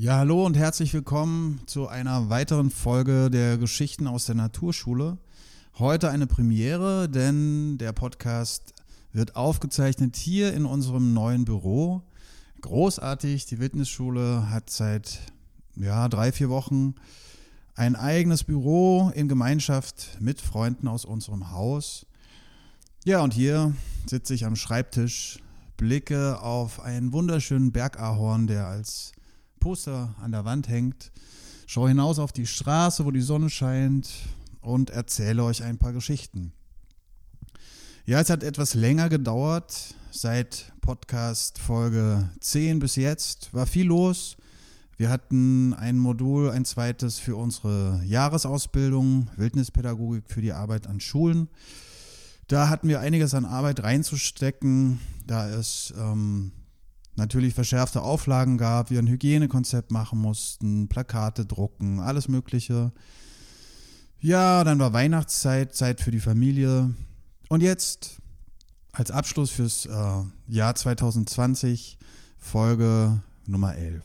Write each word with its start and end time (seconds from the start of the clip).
Ja, 0.00 0.18
hallo 0.18 0.46
und 0.46 0.56
herzlich 0.56 0.94
willkommen 0.94 1.60
zu 1.66 1.88
einer 1.88 2.30
weiteren 2.30 2.70
Folge 2.70 3.30
der 3.32 3.58
Geschichten 3.58 4.06
aus 4.06 4.26
der 4.26 4.36
Naturschule. 4.36 5.18
Heute 5.76 6.08
eine 6.10 6.28
Premiere, 6.28 7.08
denn 7.08 7.78
der 7.78 7.90
Podcast 7.90 8.74
wird 9.12 9.34
aufgezeichnet 9.34 10.14
hier 10.14 10.54
in 10.54 10.66
unserem 10.66 11.14
neuen 11.14 11.44
Büro. 11.44 12.02
Großartig, 12.60 13.46
die 13.46 13.58
Wildnisschule 13.58 14.48
hat 14.50 14.70
seit 14.70 15.18
ja, 15.74 16.08
drei, 16.08 16.30
vier 16.30 16.48
Wochen 16.48 16.94
ein 17.74 17.96
eigenes 17.96 18.44
Büro 18.44 19.10
in 19.16 19.26
Gemeinschaft 19.26 20.16
mit 20.20 20.40
Freunden 20.40 20.86
aus 20.86 21.04
unserem 21.04 21.50
Haus. 21.50 22.06
Ja, 23.04 23.20
und 23.20 23.34
hier 23.34 23.74
sitze 24.08 24.32
ich 24.32 24.46
am 24.46 24.54
Schreibtisch, 24.54 25.40
blicke 25.76 26.40
auf 26.40 26.78
einen 26.78 27.12
wunderschönen 27.12 27.72
Bergahorn, 27.72 28.46
der 28.46 28.68
als 28.68 29.12
Poster 29.58 30.14
an 30.20 30.32
der 30.32 30.44
Wand 30.44 30.68
hängt. 30.68 31.12
Schaue 31.66 31.88
hinaus 31.88 32.18
auf 32.18 32.32
die 32.32 32.46
Straße, 32.46 33.04
wo 33.04 33.10
die 33.10 33.20
Sonne 33.20 33.50
scheint 33.50 34.08
und 34.60 34.90
erzähle 34.90 35.44
euch 35.44 35.62
ein 35.62 35.78
paar 35.78 35.92
Geschichten. 35.92 36.52
Ja, 38.06 38.20
es 38.20 38.30
hat 38.30 38.42
etwas 38.42 38.74
länger 38.74 39.08
gedauert. 39.08 39.94
Seit 40.10 40.72
Podcast 40.80 41.58
Folge 41.58 42.30
10 42.40 42.78
bis 42.78 42.96
jetzt 42.96 43.52
war 43.52 43.66
viel 43.66 43.86
los. 43.86 44.36
Wir 44.96 45.10
hatten 45.10 45.74
ein 45.74 45.98
Modul, 45.98 46.50
ein 46.50 46.64
zweites 46.64 47.18
für 47.18 47.36
unsere 47.36 48.02
Jahresausbildung, 48.04 49.28
Wildnispädagogik 49.36 50.24
für 50.26 50.40
die 50.40 50.52
Arbeit 50.52 50.86
an 50.86 51.00
Schulen. 51.00 51.48
Da 52.48 52.70
hatten 52.70 52.88
wir 52.88 53.00
einiges 53.00 53.34
an 53.34 53.44
Arbeit 53.44 53.82
reinzustecken, 53.82 55.00
da 55.26 55.48
es 55.50 55.92
ähm, 55.96 56.52
natürlich 57.18 57.54
verschärfte 57.54 58.02
Auflagen 58.02 58.56
gab, 58.56 58.90
wir 58.90 58.98
ein 58.98 59.08
Hygienekonzept 59.08 59.90
machen 59.90 60.18
mussten, 60.18 60.88
Plakate 60.88 61.44
drucken, 61.44 62.00
alles 62.00 62.28
Mögliche. 62.28 62.92
Ja, 64.20 64.64
dann 64.64 64.78
war 64.78 64.92
Weihnachtszeit, 64.92 65.74
Zeit 65.74 66.00
für 66.00 66.10
die 66.10 66.20
Familie. 66.20 66.94
Und 67.48 67.62
jetzt 67.62 68.18
als 68.92 69.10
Abschluss 69.10 69.50
fürs 69.50 69.86
äh, 69.86 70.22
Jahr 70.46 70.74
2020 70.74 71.98
Folge 72.38 73.22
Nummer 73.46 73.74
11. 73.76 74.02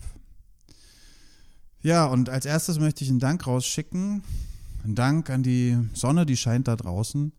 Ja, 1.81 2.05
und 2.05 2.29
als 2.29 2.45
erstes 2.45 2.79
möchte 2.79 3.03
ich 3.03 3.09
einen 3.09 3.19
Dank 3.19 3.45
rausschicken. 3.47 4.23
Ein 4.83 4.95
Dank 4.95 5.29
an 5.29 5.43
die 5.43 5.77
Sonne, 5.93 6.25
die 6.25 6.37
scheint 6.37 6.67
da 6.67 6.75
draußen. 6.75 7.31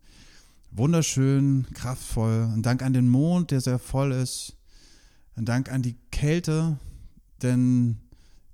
Wunderschön, 0.71 1.67
kraftvoll. 1.73 2.49
Ein 2.53 2.61
Dank 2.61 2.83
an 2.83 2.93
den 2.93 3.07
Mond, 3.07 3.51
der 3.51 3.61
sehr 3.61 3.79
voll 3.79 4.11
ist. 4.11 4.55
Ein 5.37 5.43
Dank 5.43 5.69
an 5.69 5.81
die 5.81 5.97
Kälte, 6.11 6.79
denn 7.41 7.97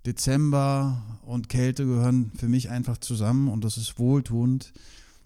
Dezember 0.07 1.19
und 1.23 1.47
Kälte 1.47 1.85
gehören 1.85 2.31
für 2.35 2.47
mich 2.47 2.71
einfach 2.71 2.97
zusammen 2.97 3.49
und 3.49 3.63
das 3.63 3.77
ist 3.77 3.99
wohltuend, 3.99 4.73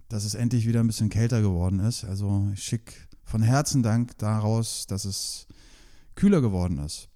dass 0.09 0.25
es 0.25 0.35
endlich 0.35 0.67
wieder 0.67 0.81
ein 0.81 0.87
bisschen 0.87 1.07
kälter 1.07 1.41
geworden 1.41 1.79
ist. 1.79 2.03
Also 2.03 2.49
ich 2.53 2.61
schicke 2.61 2.93
von 3.23 3.41
Herzen 3.41 3.83
Dank 3.83 4.17
daraus, 4.17 4.85
dass 4.85 5.05
es 5.05 5.47
kühler 6.15 6.41
geworden 6.41 6.77
ist. 6.79 7.07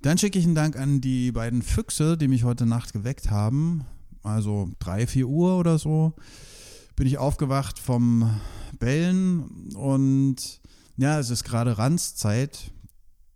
Dann 0.00 0.16
schicke 0.16 0.38
ich 0.38 0.46
einen 0.46 0.54
Dank 0.54 0.76
an 0.76 1.02
die 1.02 1.32
beiden 1.32 1.60
Füchse, 1.60 2.16
die 2.16 2.28
mich 2.28 2.44
heute 2.44 2.64
Nacht 2.64 2.94
geweckt 2.94 3.30
haben. 3.30 3.84
Also 4.22 4.70
drei, 4.78 5.06
vier 5.06 5.28
Uhr 5.28 5.58
oder 5.58 5.78
so 5.78 6.14
bin 6.96 7.06
ich 7.06 7.18
aufgewacht 7.18 7.78
vom 7.78 8.40
Bellen 8.78 9.74
und 9.74 10.62
ja, 10.96 11.18
es 11.18 11.28
ist 11.28 11.44
gerade 11.44 11.76
Ranzzeit. 11.76 12.72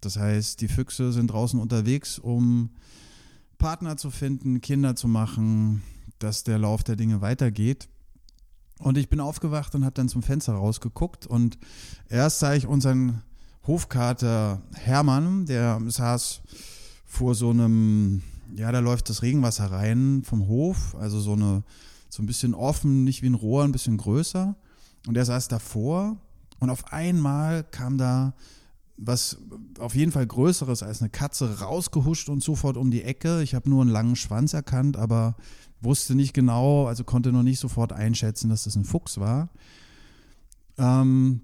Das 0.01 0.17
heißt, 0.17 0.61
die 0.61 0.69
Füchse 0.69 1.13
sind 1.13 1.29
draußen 1.29 1.61
unterwegs, 1.61 2.19
um 2.19 2.71
Partner 3.59 3.97
zu 3.97 4.11
finden, 4.11 4.61
Kinder 4.61 4.97
zu 4.97 5.09
machen, 5.09 5.83
dass 6.19 6.45
der 6.45 6.59
Lauf 6.59 6.83
der 6.83 6.97
Dinge 6.97 7.21
weitergeht. 7.21 7.89
Und 8.79 8.97
ich 8.97 9.11
bin 9.11 9.21
aufgewacht 9.21 9.75
und 9.75 9.85
habe 9.85 9.95
dann 9.95 10.09
zum 10.09 10.23
Fenster 10.23 10.55
rausgeguckt 10.55 11.27
und 11.27 11.59
erst 12.09 12.39
sah 12.39 12.55
ich 12.55 12.67
unseren 12.67 13.23
Hofkater 13.67 14.63
Hermann, 14.75 15.45
der 15.45 15.79
saß 15.87 16.41
vor 17.05 17.35
so 17.35 17.51
einem, 17.51 18.23
ja, 18.57 18.73
da 18.73 18.79
läuft 18.79 19.11
das 19.11 19.21
Regenwasser 19.23 19.71
rein 19.71 20.23
vom 20.25 20.49
Hof, 20.49 20.95
also 20.99 21.21
so 21.21 21.35
eine, 21.35 21.63
so 22.09 22.23
ein 22.23 22.27
bisschen 22.27 22.55
offen, 22.55 23.05
nicht 23.05 23.21
wie 23.21 23.29
ein 23.29 23.35
Rohr, 23.35 23.65
ein 23.65 23.73
bisschen 23.73 23.99
größer. 23.99 24.57
Und 25.07 25.17
er 25.17 25.27
saß 25.27 25.49
davor 25.49 26.17
und 26.59 26.71
auf 26.71 26.93
einmal 26.93 27.65
kam 27.65 27.99
da 27.99 28.35
was 29.03 29.39
auf 29.79 29.95
jeden 29.95 30.13
Fall 30.13 30.27
Größeres 30.27 30.83
als 30.83 31.01
eine 31.01 31.09
Katze 31.09 31.61
rausgehuscht 31.61 32.29
und 32.29 32.43
sofort 32.43 32.77
um 32.77 32.91
die 32.91 33.03
Ecke. 33.03 33.43
Ich 33.43 33.55
habe 33.55 33.71
nur 33.71 33.81
einen 33.81 33.91
langen 33.91 34.17
Schwanz 34.17 34.53
erkannt, 34.53 34.97
aber 34.97 35.37
wusste 35.81 36.15
nicht 36.15 36.35
genau, 36.35 36.87
also 36.87 37.05
konnte 37.05 37.33
noch 37.33 37.43
nicht 37.43 37.59
sofort 37.59 37.93
einschätzen, 37.93 38.51
dass 38.51 38.65
das 38.65 38.77
ein 38.77 38.85
Fuchs 38.85 39.19
war. 39.19 39.49
Ähm, 40.77 41.41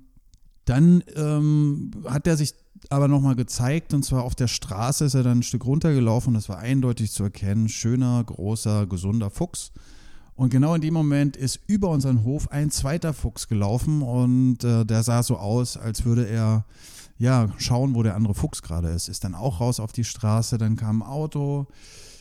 dann 0.66 1.02
ähm, 1.14 1.92
hat 2.06 2.26
er 2.26 2.36
sich 2.36 2.54
aber 2.90 3.08
nochmal 3.08 3.36
gezeigt 3.36 3.94
und 3.94 4.04
zwar 4.04 4.22
auf 4.22 4.34
der 4.34 4.48
Straße 4.48 5.06
ist 5.06 5.14
er 5.14 5.22
dann 5.22 5.38
ein 5.38 5.42
Stück 5.42 5.64
runtergelaufen 5.64 6.28
und 6.28 6.34
das 6.34 6.48
war 6.48 6.58
eindeutig 6.58 7.10
zu 7.10 7.22
erkennen. 7.22 7.68
Schöner, 7.68 8.22
großer, 8.22 8.86
gesunder 8.86 9.30
Fuchs. 9.30 9.72
Und 10.34 10.50
genau 10.50 10.74
in 10.74 10.82
dem 10.82 10.92
Moment 10.92 11.36
ist 11.38 11.60
über 11.66 11.88
unseren 11.88 12.22
Hof 12.22 12.52
ein 12.52 12.70
zweiter 12.70 13.14
Fuchs 13.14 13.48
gelaufen 13.48 14.02
und 14.02 14.62
äh, 14.64 14.84
der 14.84 15.02
sah 15.02 15.22
so 15.22 15.38
aus, 15.38 15.78
als 15.78 16.04
würde 16.04 16.28
er 16.28 16.66
ja, 17.18 17.48
schauen, 17.58 17.94
wo 17.94 18.02
der 18.02 18.14
andere 18.14 18.34
Fuchs 18.34 18.62
gerade 18.62 18.88
ist. 18.88 19.08
Ist 19.08 19.24
dann 19.24 19.34
auch 19.34 19.60
raus 19.60 19.80
auf 19.80 19.92
die 19.92 20.04
Straße, 20.04 20.58
dann 20.58 20.76
kam 20.76 21.02
ein 21.02 21.08
Auto, 21.08 21.66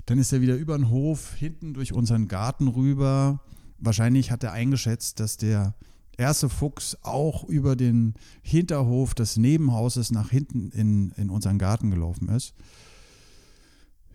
dann 0.05 0.17
ist 0.17 0.31
er 0.31 0.41
wieder 0.41 0.55
über 0.55 0.77
den 0.77 0.89
Hof, 0.89 1.33
hinten 1.33 1.73
durch 1.73 1.93
unseren 1.93 2.27
Garten 2.27 2.67
rüber. 2.67 3.41
Wahrscheinlich 3.79 4.31
hat 4.31 4.43
er 4.43 4.53
eingeschätzt, 4.53 5.19
dass 5.19 5.37
der 5.37 5.73
erste 6.17 6.47
Fuchs 6.49 6.97
auch 7.01 7.43
über 7.43 7.75
den 7.75 8.13
Hinterhof 8.41 9.13
des 9.13 9.37
Nebenhauses 9.37 10.11
nach 10.11 10.29
hinten 10.29 10.69
in, 10.71 11.11
in 11.17 11.29
unseren 11.29 11.57
Garten 11.57 11.91
gelaufen 11.91 12.29
ist. 12.29 12.53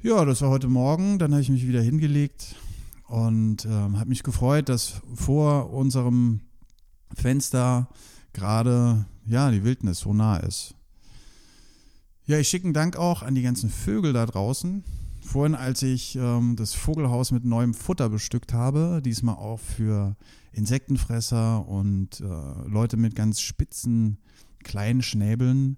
Ja, 0.02 0.24
das 0.24 0.41
war 0.41 0.48
heute 0.48 0.68
Morgen. 0.68 1.18
Dann 1.18 1.32
habe 1.32 1.42
ich 1.42 1.50
mich 1.50 1.68
wieder 1.68 1.82
hingelegt 1.82 2.54
und 3.06 3.66
äh, 3.66 3.68
habe 3.68 4.08
mich 4.08 4.22
gefreut, 4.22 4.68
dass 4.70 5.02
vor 5.14 5.72
unserem 5.74 6.41
Fenster 7.14 7.88
gerade 8.32 9.06
ja, 9.26 9.50
die 9.50 9.64
Wildnis 9.64 10.00
so 10.00 10.12
nah 10.12 10.38
ist. 10.38 10.74
Ja, 12.26 12.38
ich 12.38 12.48
schicke 12.48 12.64
einen 12.64 12.74
Dank 12.74 12.96
auch 12.96 13.22
an 13.22 13.34
die 13.34 13.42
ganzen 13.42 13.70
Vögel 13.70 14.12
da 14.12 14.26
draußen. 14.26 14.84
Vorhin, 15.22 15.54
als 15.54 15.82
ich 15.82 16.16
ähm, 16.16 16.56
das 16.56 16.74
Vogelhaus 16.74 17.30
mit 17.30 17.44
neuem 17.44 17.74
Futter 17.74 18.08
bestückt 18.08 18.52
habe, 18.52 19.00
diesmal 19.04 19.36
auch 19.36 19.60
für 19.60 20.16
Insektenfresser 20.52 21.66
und 21.66 22.20
äh, 22.20 22.68
Leute 22.68 22.96
mit 22.96 23.14
ganz 23.14 23.41
spitzen, 23.41 24.18
kleinen 24.62 25.02
Schnäbeln, 25.02 25.76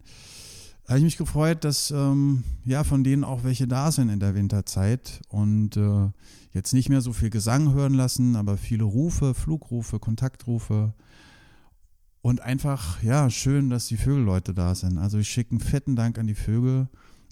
habe 0.88 0.98
ich 0.98 1.04
mich 1.04 1.16
gefreut, 1.16 1.64
dass 1.64 1.90
ähm, 1.90 2.44
ja 2.64 2.84
von 2.84 3.04
denen 3.04 3.24
auch 3.24 3.44
welche 3.44 3.66
da 3.66 3.92
sind 3.92 4.08
in 4.08 4.20
der 4.20 4.34
Winterzeit 4.34 5.20
und 5.28 5.76
äh, 5.76 6.10
jetzt 6.52 6.72
nicht 6.72 6.88
mehr 6.88 7.00
so 7.00 7.12
viel 7.12 7.30
Gesang 7.30 7.72
hören 7.72 7.94
lassen, 7.94 8.36
aber 8.36 8.56
viele 8.56 8.84
Rufe, 8.84 9.34
Flugrufe, 9.34 9.98
Kontaktrufe 9.98 10.92
und 12.22 12.40
einfach, 12.40 13.02
ja, 13.02 13.28
schön, 13.30 13.68
dass 13.68 13.88
die 13.88 13.96
Vögelleute 13.96 14.54
da 14.54 14.76
sind. 14.76 14.96
Also 14.96 15.18
ich 15.18 15.28
schicke 15.28 15.50
einen 15.50 15.60
fetten 15.60 15.96
Dank 15.96 16.18
an 16.18 16.28
die 16.28 16.36
Vögel. 16.36 16.88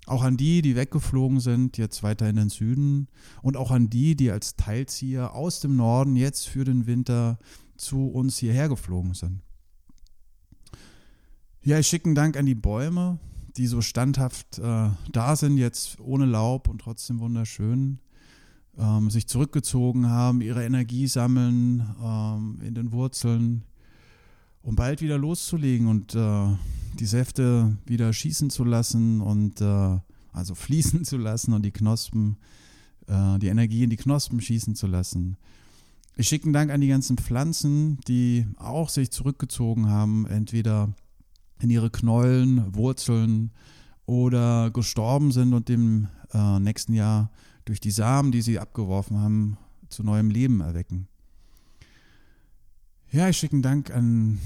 Auch 0.06 0.25
an 0.25 0.37
die, 0.37 0.62
die 0.62 0.75
weggeflogen 0.75 1.39
sind, 1.39 1.78
jetzt 1.78 2.03
weiter 2.03 2.28
in 2.28 2.34
den 2.34 2.51
Süden. 2.51 3.06
Und 3.41 3.56
auch 3.56 3.71
an 3.71 3.89
die, 3.89 4.17
die 4.17 4.33
als 4.33 4.56
Teilzieher 4.56 5.34
aus 5.34 5.61
dem 5.61 5.77
Norden 5.77 6.17
jetzt 6.17 6.49
für 6.49 6.65
den 6.65 6.87
Winter 6.87 7.39
zu 7.77 8.09
uns 8.09 8.39
hierher 8.39 8.69
geflogen 8.69 9.15
sind. 9.15 9.43
Ja, 11.62 11.79
ich 11.79 11.87
schicke 11.87 12.06
einen 12.06 12.17
Dank 12.17 12.37
an 12.37 12.47
die 12.47 12.56
Bäume, 12.56 13.21
die 13.56 13.69
so 13.69 13.83
standhaft 13.83 14.59
äh, 14.59 14.89
da 15.12 15.37
sind, 15.37 15.56
jetzt 15.56 16.00
ohne 16.00 16.25
Laub 16.25 16.69
und 16.69 16.81
trotzdem 16.81 17.20
wunderschön. 17.20 18.00
Ähm, 18.76 19.11
sich 19.11 19.29
zurückgezogen 19.29 20.09
haben, 20.09 20.41
ihre 20.41 20.64
Energie 20.64 21.06
sammeln 21.06 21.94
ähm, 22.03 22.61
in 22.62 22.75
den 22.75 22.93
Wurzeln, 22.93 23.64
um 24.62 24.77
bald 24.77 25.01
wieder 25.01 25.19
loszulegen 25.19 25.87
und 25.87 26.15
äh, 26.15 26.49
die 26.99 27.07
Säfte 27.07 27.77
wieder 27.87 28.12
schießen 28.12 28.51
zu 28.51 28.65
lassen 28.65 29.21
und 29.21 29.61
äh, 29.61 29.99
also 30.33 30.55
fließen 30.55 31.05
zu 31.05 31.17
lassen 31.17 31.53
und 31.53 31.62
die 31.62 31.71
Knospen, 31.71 32.37
äh, 33.07 33.39
die 33.39 33.49
Energie 33.49 33.85
in 33.85 33.91
die 33.91 33.97
Knospen 33.97 34.41
schießen 34.41 34.75
zu 34.75 34.87
lassen. 34.87 35.37
Ich 36.17 36.29
schicke 36.29 36.45
einen 36.45 36.53
Dank 36.53 36.71
an 36.71 36.81
die 36.81 36.89
ganzen 36.89 37.17
Pflanzen, 37.17 37.99
die 38.07 38.47
auch 38.57 38.91
sich 38.91 39.11
zurückgezogen 39.11 39.89
haben, 39.89 40.27
entweder 40.27 40.93
in 41.61 41.71
ihre 41.71 41.91
Knollen, 41.91 42.75
Wurzeln 42.75 43.53
oder 44.07 44.71
gestorben 44.71 45.33
sind 45.33 45.55
und 45.55 45.71
im 45.71 46.09
äh, 46.33 46.59
nächsten 46.59 46.95
Jahr 46.95 47.31
durch 47.65 47.81
die 47.81 47.91
Samen, 47.91 48.33
die 48.33 48.43
sie 48.43 48.59
abgeworfen 48.59 49.19
haben, 49.19 49.57
zu 49.89 50.03
neuem 50.03 50.31
Leben 50.31 50.61
erwecken. 50.61 51.09
Ja, 53.12 53.29
ich 53.29 53.37
schicke 53.37 53.55
einen 53.55 53.62
Dank 53.62 53.91
an 53.91 54.39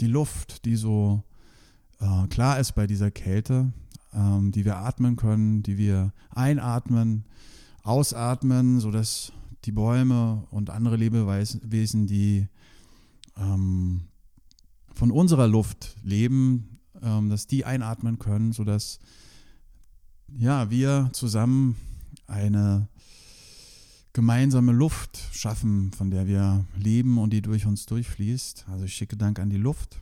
die 0.00 0.08
Luft, 0.08 0.64
die 0.64 0.76
so 0.76 1.22
äh, 2.00 2.26
klar 2.28 2.58
ist 2.58 2.72
bei 2.72 2.86
dieser 2.86 3.10
Kälte. 3.10 3.72
ähm, 4.16 4.50
die 4.52 4.64
wir 4.64 4.78
atmen 4.78 5.16
können, 5.16 5.62
die 5.62 5.78
wir 5.78 6.12
einatmen, 6.30 7.24
ausatmen, 7.82 8.80
sodass 8.80 9.32
die 9.64 9.72
Bäume 9.72 10.46
und 10.50 10.70
andere 10.70 10.96
Lebewesen, 10.96 12.06
die 12.06 12.48
ähm, 13.36 14.02
von 14.94 15.10
unserer 15.10 15.46
Luft 15.46 15.96
leben, 16.02 16.78
ähm, 17.02 17.28
dass 17.28 17.46
die 17.46 17.64
einatmen 17.64 18.18
können, 18.18 18.52
sodass 18.52 18.98
ja, 20.38 20.70
wir 20.70 21.10
zusammen 21.12 21.76
eine 22.26 22.88
gemeinsame 24.16 24.72
Luft 24.72 25.18
schaffen, 25.32 25.92
von 25.92 26.10
der 26.10 26.26
wir 26.26 26.64
leben 26.74 27.18
und 27.18 27.34
die 27.34 27.42
durch 27.42 27.66
uns 27.66 27.84
durchfließt. 27.84 28.64
Also 28.70 28.86
ich 28.86 28.94
schicke 28.94 29.14
Dank 29.14 29.38
an 29.38 29.50
die 29.50 29.58
Luft. 29.58 30.00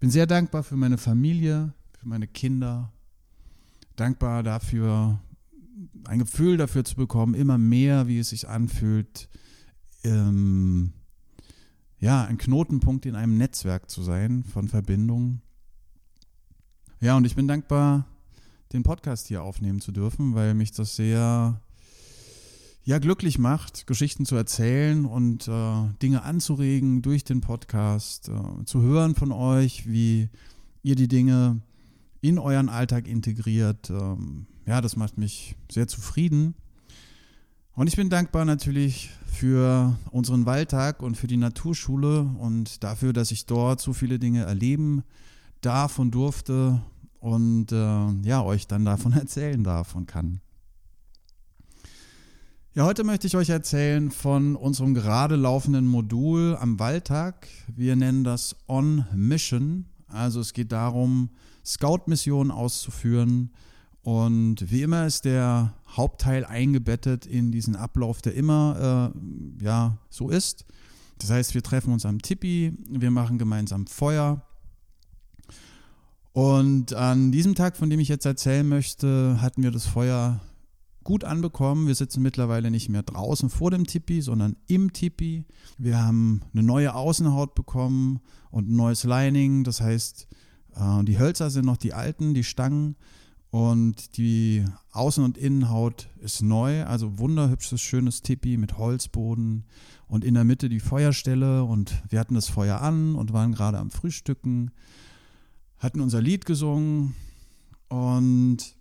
Bin 0.00 0.08
sehr 0.10 0.26
dankbar 0.26 0.62
für 0.62 0.78
meine 0.78 0.96
Familie, 0.96 1.74
für 1.98 2.08
meine 2.08 2.28
Kinder. 2.28 2.90
Dankbar 3.94 4.42
dafür, 4.42 5.20
ein 6.04 6.18
Gefühl 6.18 6.56
dafür 6.56 6.82
zu 6.86 6.96
bekommen, 6.96 7.34
immer 7.34 7.58
mehr, 7.58 8.08
wie 8.08 8.20
es 8.20 8.30
sich 8.30 8.48
anfühlt, 8.48 9.28
ähm, 10.02 10.94
ja, 11.98 12.24
ein 12.24 12.38
Knotenpunkt 12.38 13.04
in 13.04 13.16
einem 13.16 13.36
Netzwerk 13.36 13.90
zu 13.90 14.02
sein 14.02 14.44
von 14.44 14.66
Verbindungen. 14.66 15.42
Ja, 17.00 17.18
und 17.18 17.26
ich 17.26 17.36
bin 17.36 17.46
dankbar, 17.46 18.06
den 18.72 18.82
Podcast 18.82 19.28
hier 19.28 19.42
aufnehmen 19.42 19.82
zu 19.82 19.92
dürfen, 19.92 20.34
weil 20.34 20.54
mich 20.54 20.72
das 20.72 20.96
sehr 20.96 21.60
ja 22.86 23.00
glücklich 23.00 23.38
macht, 23.38 23.86
Geschichten 23.88 24.24
zu 24.24 24.36
erzählen 24.36 25.04
und 25.04 25.48
äh, 25.48 25.88
Dinge 26.00 26.22
anzuregen 26.22 27.02
durch 27.02 27.24
den 27.24 27.40
Podcast, 27.40 28.28
äh, 28.28 28.64
zu 28.64 28.80
hören 28.80 29.16
von 29.16 29.32
euch, 29.32 29.88
wie 29.88 30.30
ihr 30.82 30.94
die 30.94 31.08
Dinge 31.08 31.60
in 32.20 32.38
euren 32.38 32.68
Alltag 32.68 33.08
integriert. 33.08 33.90
Ähm, 33.90 34.46
ja, 34.66 34.80
das 34.80 34.94
macht 34.94 35.18
mich 35.18 35.56
sehr 35.70 35.88
zufrieden. 35.88 36.54
Und 37.72 37.88
ich 37.88 37.96
bin 37.96 38.08
dankbar 38.08 38.44
natürlich 38.44 39.10
für 39.26 39.98
unseren 40.12 40.46
Waldtag 40.46 41.02
und 41.02 41.16
für 41.16 41.26
die 41.26 41.36
Naturschule 41.36 42.22
und 42.38 42.84
dafür, 42.84 43.12
dass 43.12 43.32
ich 43.32 43.46
dort 43.46 43.80
so 43.80 43.94
viele 43.94 44.20
Dinge 44.20 44.44
erleben 44.44 45.02
darf 45.60 45.98
und 45.98 46.12
durfte 46.12 46.80
und 47.18 47.72
äh, 47.72 48.28
ja, 48.28 48.44
euch 48.44 48.68
dann 48.68 48.84
davon 48.84 49.12
erzählen 49.12 49.64
darf 49.64 49.96
und 49.96 50.06
kann. 50.06 50.40
Ja, 52.76 52.84
heute 52.84 53.04
möchte 53.04 53.26
ich 53.26 53.34
euch 53.38 53.48
erzählen 53.48 54.10
von 54.10 54.54
unserem 54.54 54.92
gerade 54.92 55.34
laufenden 55.34 55.86
Modul 55.86 56.58
am 56.60 56.78
Waldtag. 56.78 57.48
Wir 57.74 57.96
nennen 57.96 58.22
das 58.22 58.54
On 58.68 59.06
Mission. 59.14 59.86
Also 60.08 60.40
es 60.40 60.52
geht 60.52 60.72
darum, 60.72 61.30
Scout-Missionen 61.64 62.50
auszuführen. 62.50 63.50
Und 64.02 64.70
wie 64.70 64.82
immer 64.82 65.06
ist 65.06 65.24
der 65.24 65.72
Hauptteil 65.88 66.44
eingebettet 66.44 67.24
in 67.24 67.50
diesen 67.50 67.76
Ablauf, 67.76 68.20
der 68.20 68.34
immer 68.34 69.14
äh, 69.14 69.64
ja, 69.64 69.96
so 70.10 70.28
ist. 70.28 70.66
Das 71.18 71.30
heißt, 71.30 71.54
wir 71.54 71.62
treffen 71.62 71.94
uns 71.94 72.04
am 72.04 72.20
Tipi, 72.20 72.76
wir 72.90 73.10
machen 73.10 73.38
gemeinsam 73.38 73.86
Feuer. 73.86 74.42
Und 76.34 76.92
an 76.92 77.32
diesem 77.32 77.54
Tag, 77.54 77.78
von 77.78 77.88
dem 77.88 78.00
ich 78.00 78.08
jetzt 78.08 78.26
erzählen 78.26 78.68
möchte, 78.68 79.40
hatten 79.40 79.62
wir 79.62 79.70
das 79.70 79.86
Feuer 79.86 80.42
gut 81.06 81.22
anbekommen. 81.22 81.86
Wir 81.86 81.94
sitzen 81.94 82.20
mittlerweile 82.20 82.70
nicht 82.70 82.88
mehr 82.88 83.04
draußen 83.04 83.48
vor 83.48 83.70
dem 83.70 83.86
Tipi, 83.86 84.20
sondern 84.22 84.56
im 84.66 84.92
Tipi. 84.92 85.44
Wir 85.78 86.02
haben 86.02 86.42
eine 86.52 86.64
neue 86.64 86.94
Außenhaut 86.96 87.54
bekommen 87.54 88.18
und 88.50 88.68
ein 88.68 88.74
neues 88.74 89.04
Lining. 89.04 89.62
Das 89.62 89.80
heißt, 89.80 90.26
äh, 90.74 91.04
die 91.04 91.18
Hölzer 91.18 91.50
sind 91.50 91.64
noch 91.64 91.76
die 91.76 91.94
alten, 91.94 92.34
die 92.34 92.42
Stangen. 92.42 92.96
Und 93.50 94.16
die 94.16 94.64
Außen- 94.92 95.24
und 95.24 95.38
Innenhaut 95.38 96.08
ist 96.18 96.42
neu, 96.42 96.84
also 96.84 97.20
wunderhübsches, 97.20 97.80
schönes 97.80 98.20
Tipi 98.20 98.56
mit 98.56 98.76
Holzboden 98.76 99.64
und 100.08 100.24
in 100.24 100.34
der 100.34 100.42
Mitte 100.42 100.68
die 100.68 100.80
Feuerstelle. 100.80 101.62
Und 101.62 102.02
wir 102.08 102.18
hatten 102.18 102.34
das 102.34 102.48
Feuer 102.48 102.82
an 102.82 103.14
und 103.14 103.32
waren 103.32 103.52
gerade 103.52 103.78
am 103.78 103.92
Frühstücken, 103.92 104.72
hatten 105.78 106.00
unser 106.00 106.20
Lied 106.20 106.46
gesungen 106.46 107.14
und 107.88 108.76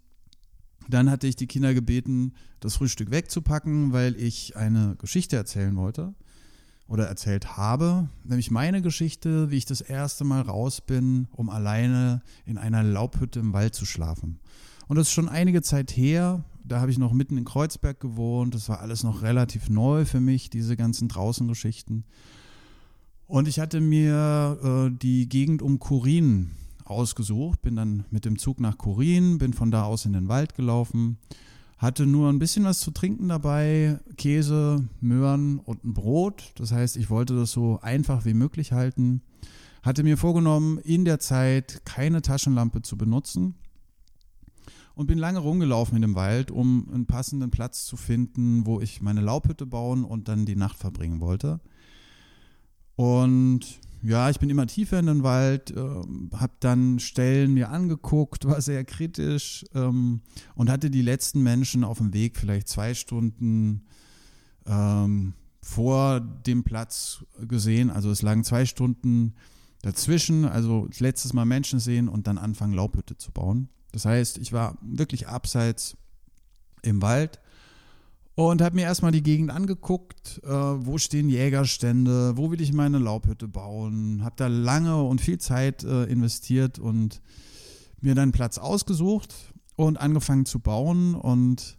dann 0.87 1.09
hatte 1.09 1.27
ich 1.27 1.35
die 1.35 1.47
Kinder 1.47 1.73
gebeten, 1.73 2.33
das 2.59 2.75
Frühstück 2.75 3.11
wegzupacken, 3.11 3.93
weil 3.93 4.15
ich 4.15 4.55
eine 4.55 4.95
Geschichte 4.97 5.35
erzählen 5.35 5.75
wollte 5.75 6.13
oder 6.87 7.07
erzählt 7.07 7.57
habe, 7.57 8.09
nämlich 8.23 8.51
meine 8.51 8.81
Geschichte, 8.81 9.49
wie 9.49 9.57
ich 9.57 9.65
das 9.65 9.81
erste 9.81 10.23
Mal 10.23 10.41
raus 10.41 10.81
bin, 10.81 11.27
um 11.31 11.49
alleine 11.49 12.21
in 12.45 12.57
einer 12.57 12.83
Laubhütte 12.83 13.39
im 13.39 13.53
Wald 13.53 13.73
zu 13.73 13.85
schlafen. 13.85 14.39
Und 14.87 14.97
das 14.97 15.07
ist 15.07 15.13
schon 15.13 15.29
einige 15.29 15.63
Zeit 15.63 15.91
her. 15.97 16.43
Da 16.63 16.79
habe 16.81 16.91
ich 16.91 16.99
noch 16.99 17.13
mitten 17.13 17.37
in 17.37 17.45
Kreuzberg 17.45 17.99
gewohnt. 17.99 18.53
Das 18.53 18.69
war 18.69 18.81
alles 18.81 19.03
noch 19.03 19.23
relativ 19.23 19.69
neu 19.69 20.05
für 20.05 20.19
mich, 20.19 20.49
diese 20.49 20.75
ganzen 20.75 21.07
Draußengeschichten. 21.07 22.03
Und 23.27 23.47
ich 23.47 23.59
hatte 23.59 23.81
mir 23.81 24.59
äh, 24.91 24.95
die 24.95 25.27
Gegend 25.27 25.63
um 25.63 25.79
Kurin 25.79 26.51
ausgesucht, 26.85 27.61
bin 27.61 27.75
dann 27.75 28.05
mit 28.09 28.25
dem 28.25 28.37
Zug 28.37 28.59
nach 28.59 28.77
Korin, 28.77 29.37
bin 29.37 29.53
von 29.53 29.71
da 29.71 29.83
aus 29.83 30.05
in 30.05 30.13
den 30.13 30.27
Wald 30.27 30.55
gelaufen, 30.55 31.17
hatte 31.77 32.05
nur 32.05 32.29
ein 32.29 32.39
bisschen 32.39 32.63
was 32.63 32.79
zu 32.79 32.91
trinken 32.91 33.27
dabei, 33.27 33.99
Käse, 34.17 34.87
Möhren 35.01 35.59
und 35.59 35.83
ein 35.83 35.93
Brot. 35.93 36.53
Das 36.55 36.71
heißt, 36.71 36.95
ich 36.97 37.09
wollte 37.09 37.35
das 37.35 37.51
so 37.51 37.79
einfach 37.81 38.25
wie 38.25 38.33
möglich 38.33 38.71
halten. 38.71 39.21
Hatte 39.83 40.03
mir 40.03 40.17
vorgenommen, 40.17 40.79
in 40.79 41.05
der 41.05 41.19
Zeit 41.19 41.81
keine 41.85 42.21
Taschenlampe 42.21 42.81
zu 42.81 42.97
benutzen 42.97 43.55
und 44.95 45.07
bin 45.07 45.19
lange 45.19 45.39
rumgelaufen 45.39 45.97
in 45.97 46.01
dem 46.01 46.15
Wald, 46.15 46.49
um 46.49 46.87
einen 46.91 47.05
passenden 47.05 47.51
Platz 47.51 47.85
zu 47.85 47.97
finden, 47.97 48.65
wo 48.65 48.79
ich 48.79 49.01
meine 49.01 49.21
Laubhütte 49.21 49.65
bauen 49.65 50.05
und 50.05 50.27
dann 50.27 50.45
die 50.45 50.55
Nacht 50.55 50.77
verbringen 50.77 51.19
wollte. 51.19 51.59
Und 52.95 53.79
ja, 54.05 54.29
ich 54.29 54.39
bin 54.39 54.49
immer 54.49 54.67
tiefer 54.67 54.99
in 54.99 55.07
den 55.07 55.23
Wald, 55.23 55.71
äh, 55.71 55.79
habe 55.79 56.53
dann 56.59 56.99
Stellen 56.99 57.53
mir 57.53 57.69
angeguckt, 57.69 58.45
war 58.45 58.61
sehr 58.61 58.85
kritisch 58.85 59.65
ähm, 59.73 60.21
und 60.53 60.69
hatte 60.69 60.91
die 60.91 61.01
letzten 61.01 61.41
Menschen 61.41 61.83
auf 61.83 61.97
dem 61.97 62.13
Weg 62.13 62.37
vielleicht 62.37 62.67
zwei 62.67 62.93
Stunden 62.93 63.85
ähm, 64.67 65.33
vor 65.61 66.19
dem 66.19 66.63
Platz 66.63 67.25
gesehen. 67.47 67.89
Also 67.89 68.11
es 68.11 68.21
lagen 68.21 68.43
zwei 68.43 68.65
Stunden 68.65 69.33
dazwischen, 69.81 70.45
also 70.45 70.87
letztes 70.99 71.33
Mal 71.33 71.45
Menschen 71.45 71.79
sehen 71.79 72.07
und 72.07 72.27
dann 72.27 72.37
anfangen 72.37 72.73
Laubhütte 72.73 73.17
zu 73.17 73.31
bauen. 73.31 73.69
Das 73.91 74.05
heißt, 74.05 74.37
ich 74.37 74.53
war 74.53 74.77
wirklich 74.81 75.27
abseits 75.27 75.97
im 76.83 77.01
Wald 77.01 77.39
und 78.35 78.61
habe 78.61 78.75
mir 78.75 78.83
erstmal 78.83 79.13
die 79.13 79.23
Gegend 79.23 79.49
angeguckt, 79.49 80.41
äh, 80.43 80.49
wo 80.49 80.97
stehen 80.97 81.29
Jägerstände, 81.29 82.35
wo 82.35 82.51
will 82.51 82.61
ich 82.61 82.73
meine 82.73 82.99
Laubhütte 82.99 83.47
bauen. 83.47 84.23
Habe 84.23 84.35
da 84.37 84.47
lange 84.47 85.01
und 85.01 85.21
viel 85.21 85.37
Zeit 85.37 85.83
äh, 85.85 86.03
investiert 86.03 86.77
und 86.77 87.21
mir 88.01 88.13
dann 88.13 88.33
Platz 88.33 88.57
ausgesucht 88.57 89.33
und 89.77 89.97
angefangen 89.97 90.45
zu 90.45 90.59
bauen. 90.59 91.15
Und 91.15 91.77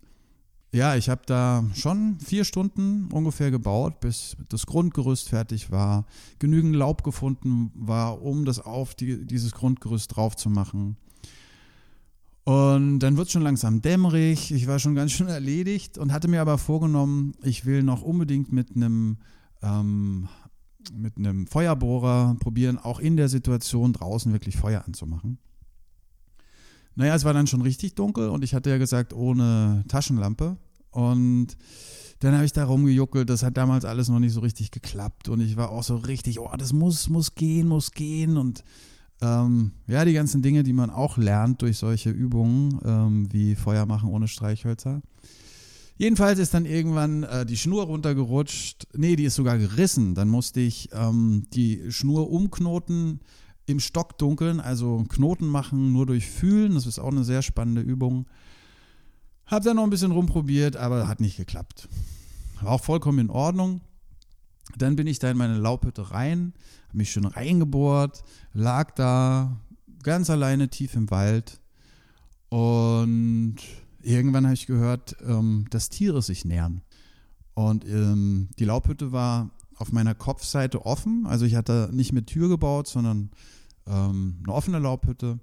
ja, 0.72 0.96
ich 0.96 1.10
habe 1.10 1.22
da 1.26 1.64
schon 1.74 2.18
vier 2.20 2.44
Stunden 2.44 3.08
ungefähr 3.12 3.50
gebaut, 3.50 4.00
bis 4.00 4.36
das 4.48 4.64
Grundgerüst 4.64 5.28
fertig 5.28 5.70
war, 5.70 6.06
genügend 6.38 6.74
Laub 6.74 7.02
gefunden 7.04 7.70
war, 7.74 8.22
um 8.22 8.46
das 8.46 8.60
auf 8.60 8.94
die, 8.94 9.26
dieses 9.26 9.52
Grundgerüst 9.52 10.16
drauf 10.16 10.36
zu 10.36 10.48
machen. 10.48 10.96
Und 12.46 13.00
dann 13.00 13.16
wird 13.16 13.26
es 13.26 13.32
schon 13.32 13.42
langsam 13.42 13.82
dämmerig. 13.82 14.52
Ich 14.52 14.68
war 14.68 14.78
schon 14.78 14.94
ganz 14.94 15.10
schön 15.10 15.26
erledigt 15.28 15.98
und 15.98 16.12
hatte 16.12 16.28
mir 16.28 16.40
aber 16.40 16.58
vorgenommen, 16.58 17.34
ich 17.42 17.66
will 17.66 17.82
noch 17.82 18.02
unbedingt 18.02 18.52
mit 18.52 18.76
einem 18.76 19.16
ähm, 19.62 20.28
mit 20.94 21.16
einem 21.16 21.48
Feuerbohrer 21.48 22.36
probieren, 22.38 22.78
auch 22.78 23.00
in 23.00 23.16
der 23.16 23.28
Situation 23.28 23.92
draußen 23.92 24.32
wirklich 24.32 24.56
Feuer 24.56 24.84
anzumachen. 24.86 25.38
Naja, 26.94 27.16
es 27.16 27.24
war 27.24 27.34
dann 27.34 27.48
schon 27.48 27.62
richtig 27.62 27.96
dunkel 27.96 28.28
und 28.28 28.44
ich 28.44 28.54
hatte 28.54 28.70
ja 28.70 28.78
gesagt, 28.78 29.12
ohne 29.12 29.84
Taschenlampe. 29.88 30.56
Und 30.92 31.56
dann 32.20 32.34
habe 32.34 32.44
ich 32.44 32.52
da 32.52 32.64
rumgejuckelt, 32.64 33.28
das 33.28 33.42
hat 33.42 33.56
damals 33.56 33.84
alles 33.84 34.08
noch 34.08 34.20
nicht 34.20 34.32
so 34.32 34.40
richtig 34.40 34.70
geklappt 34.70 35.28
und 35.28 35.40
ich 35.40 35.56
war 35.56 35.70
auch 35.70 35.82
so 35.82 35.96
richtig, 35.96 36.38
oh, 36.38 36.54
das 36.56 36.72
muss, 36.72 37.08
muss 37.08 37.34
gehen, 37.34 37.66
muss 37.66 37.90
gehen 37.90 38.36
und 38.36 38.62
ähm, 39.22 39.72
ja, 39.86 40.04
die 40.04 40.12
ganzen 40.12 40.42
Dinge, 40.42 40.62
die 40.62 40.72
man 40.72 40.90
auch 40.90 41.16
lernt 41.16 41.62
durch 41.62 41.78
solche 41.78 42.10
Übungen, 42.10 42.78
ähm, 42.84 43.32
wie 43.32 43.54
Feuer 43.54 43.86
machen 43.86 44.10
ohne 44.10 44.28
Streichhölzer. 44.28 45.00
Jedenfalls 45.98 46.38
ist 46.38 46.52
dann 46.52 46.66
irgendwann 46.66 47.22
äh, 47.22 47.46
die 47.46 47.56
Schnur 47.56 47.84
runtergerutscht. 47.84 48.86
Nee, 48.94 49.16
die 49.16 49.24
ist 49.24 49.36
sogar 49.36 49.56
gerissen. 49.56 50.14
Dann 50.14 50.28
musste 50.28 50.60
ich 50.60 50.90
ähm, 50.92 51.44
die 51.54 51.90
Schnur 51.90 52.30
umknoten 52.30 53.20
im 53.64 53.80
Stockdunkeln, 53.80 54.60
also 54.60 55.04
Knoten 55.08 55.46
machen 55.46 55.92
nur 55.92 56.06
durch 56.06 56.26
Fühlen. 56.26 56.74
Das 56.74 56.86
ist 56.86 56.98
auch 56.98 57.10
eine 57.10 57.24
sehr 57.24 57.42
spannende 57.42 57.80
Übung. 57.80 58.26
Hab 59.46 59.62
dann 59.62 59.76
noch 59.76 59.84
ein 59.84 59.90
bisschen 59.90 60.12
rumprobiert, 60.12 60.76
aber 60.76 61.08
hat 61.08 61.20
nicht 61.20 61.36
geklappt. 61.36 61.88
War 62.60 62.72
auch 62.72 62.82
vollkommen 62.82 63.18
in 63.18 63.30
Ordnung. 63.30 63.80
Dann 64.76 64.96
bin 64.96 65.06
ich 65.06 65.18
da 65.18 65.30
in 65.30 65.36
meine 65.36 65.56
Laubhütte 65.56 66.10
rein, 66.10 66.52
habe 66.88 66.98
mich 66.98 67.10
schön 67.10 67.24
reingebohrt, 67.24 68.22
lag 68.52 68.92
da 68.92 69.56
ganz 70.02 70.30
alleine 70.30 70.68
tief 70.68 70.94
im 70.94 71.10
Wald 71.10 71.60
Und 72.48 73.56
irgendwann 74.02 74.44
habe 74.44 74.54
ich 74.54 74.66
gehört, 74.66 75.16
ähm, 75.26 75.66
dass 75.70 75.88
Tiere 75.88 76.22
sich 76.22 76.44
nähern. 76.44 76.82
Und 77.54 77.84
ähm, 77.86 78.48
die 78.58 78.64
Laubhütte 78.64 79.12
war 79.12 79.50
auf 79.76 79.92
meiner 79.92 80.14
Kopfseite 80.14 80.84
offen. 80.84 81.26
Also 81.26 81.44
ich 81.44 81.54
hatte 81.54 81.90
nicht 81.92 82.12
mit 82.12 82.26
Tür 82.26 82.48
gebaut, 82.48 82.86
sondern 82.86 83.30
ähm, 83.86 84.40
eine 84.44 84.52
offene 84.52 84.78
Laubhütte. 84.78 85.38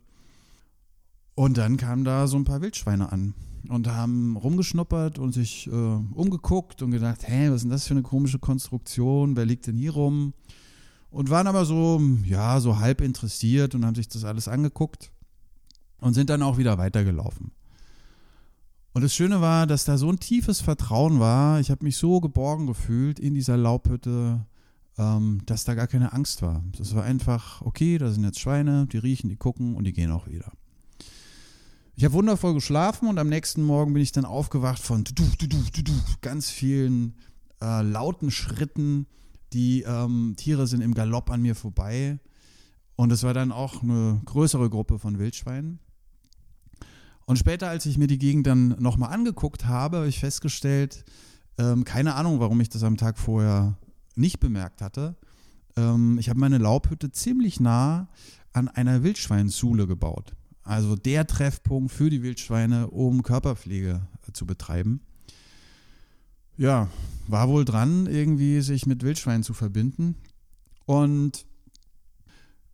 Und 1.35 1.57
dann 1.57 1.77
kamen 1.77 2.03
da 2.03 2.27
so 2.27 2.37
ein 2.37 2.45
paar 2.45 2.61
Wildschweine 2.61 3.11
an 3.11 3.33
und 3.69 3.87
haben 3.87 4.35
rumgeschnuppert 4.35 5.19
und 5.19 5.33
sich 5.33 5.67
äh, 5.67 5.71
umgeguckt 5.71 6.81
und 6.81 6.91
gedacht, 6.91 7.27
hä, 7.27 7.49
was 7.49 7.57
ist 7.57 7.63
denn 7.63 7.71
das 7.71 7.87
für 7.87 7.93
eine 7.93 8.03
komische 8.03 8.39
Konstruktion? 8.39 9.35
Wer 9.35 9.45
liegt 9.45 9.67
denn 9.67 9.77
hier 9.77 9.93
rum? 9.93 10.33
Und 11.09 11.29
waren 11.29 11.47
aber 11.47 11.65
so, 11.65 12.01
ja, 12.25 12.59
so 12.59 12.79
halb 12.79 13.01
interessiert 13.01 13.75
und 13.75 13.85
haben 13.85 13.95
sich 13.95 14.07
das 14.07 14.23
alles 14.23 14.47
angeguckt 14.47 15.11
und 15.99 16.13
sind 16.13 16.29
dann 16.29 16.41
auch 16.41 16.57
wieder 16.57 16.77
weitergelaufen. 16.77 17.51
Und 18.93 19.03
das 19.03 19.13
Schöne 19.13 19.41
war, 19.41 19.65
dass 19.65 19.85
da 19.85 19.97
so 19.97 20.09
ein 20.09 20.19
tiefes 20.19 20.61
Vertrauen 20.61 21.19
war. 21.19 21.59
Ich 21.59 21.71
habe 21.71 21.83
mich 21.83 21.97
so 21.97 22.19
geborgen 22.21 22.67
gefühlt 22.67 23.19
in 23.19 23.33
dieser 23.33 23.57
Laubhütte, 23.57 24.45
ähm, 24.97 25.41
dass 25.45 25.63
da 25.63 25.73
gar 25.73 25.87
keine 25.87 26.13
Angst 26.13 26.41
war. 26.43 26.63
Das 26.77 26.93
war 26.95 27.03
einfach, 27.03 27.61
okay, 27.61 27.97
da 27.97 28.11
sind 28.11 28.23
jetzt 28.23 28.39
Schweine, 28.39 28.85
die 28.87 28.99
riechen, 28.99 29.29
die 29.29 29.35
gucken 29.35 29.75
und 29.75 29.85
die 29.85 29.93
gehen 29.93 30.11
auch 30.11 30.27
wieder. 30.27 30.51
Ich 31.95 32.03
habe 32.03 32.15
wundervoll 32.15 32.55
geschlafen 32.55 33.07
und 33.07 33.19
am 33.19 33.29
nächsten 33.29 33.61
Morgen 33.61 33.93
bin 33.93 34.01
ich 34.01 34.11
dann 34.11 34.25
aufgewacht 34.25 34.81
von 34.81 35.03
ganz 36.21 36.49
vielen 36.49 37.13
äh, 37.61 37.83
lauten 37.83 38.31
Schritten. 38.31 39.05
Die 39.53 39.83
ähm, 39.83 40.33
Tiere 40.35 40.65
sind 40.65 40.81
im 40.81 40.95
Galopp 40.95 41.29
an 41.29 41.43
mir 41.43 41.53
vorbei. 41.53 42.19
Und 42.95 43.11
es 43.11 43.21
war 43.21 43.35
dann 43.35 43.51
auch 43.51 43.83
eine 43.83 44.21
größere 44.25 44.71
Gruppe 44.71 44.97
von 44.97 45.19
Wildschweinen. 45.19 45.79
Und 47.25 47.37
später, 47.37 47.69
als 47.69 47.85
ich 47.85 47.99
mir 47.99 48.07
die 48.07 48.17
Gegend 48.17 48.47
dann 48.47 48.69
nochmal 48.79 49.13
angeguckt 49.13 49.65
habe, 49.65 49.97
habe 49.97 50.07
ich 50.07 50.19
festgestellt, 50.19 51.05
ähm, 51.59 51.83
keine 51.85 52.15
Ahnung, 52.15 52.39
warum 52.39 52.59
ich 52.59 52.69
das 52.69 52.83
am 52.83 52.97
Tag 52.97 53.19
vorher 53.19 53.77
nicht 54.15 54.39
bemerkt 54.39 54.81
hatte. 54.81 55.15
Ähm, 55.77 56.17
ich 56.19 56.29
habe 56.29 56.39
meine 56.39 56.57
Laubhütte 56.57 57.11
ziemlich 57.11 57.59
nah 57.59 58.09
an 58.51 58.67
einer 58.67 59.03
Wildschweinsule 59.03 59.85
gebaut. 59.85 60.33
Also 60.63 60.95
der 60.95 61.27
Treffpunkt 61.27 61.91
für 61.91 62.09
die 62.09 62.23
Wildschweine, 62.23 62.89
um 62.89 63.23
Körperpflege 63.23 64.01
äh, 64.27 64.31
zu 64.31 64.45
betreiben. 64.45 65.01
Ja, 66.57 66.89
war 67.27 67.49
wohl 67.49 67.65
dran, 67.65 68.05
irgendwie 68.05 68.61
sich 68.61 68.85
mit 68.85 69.03
Wildschweinen 69.03 69.43
zu 69.43 69.53
verbinden. 69.53 70.15
Und 70.85 71.45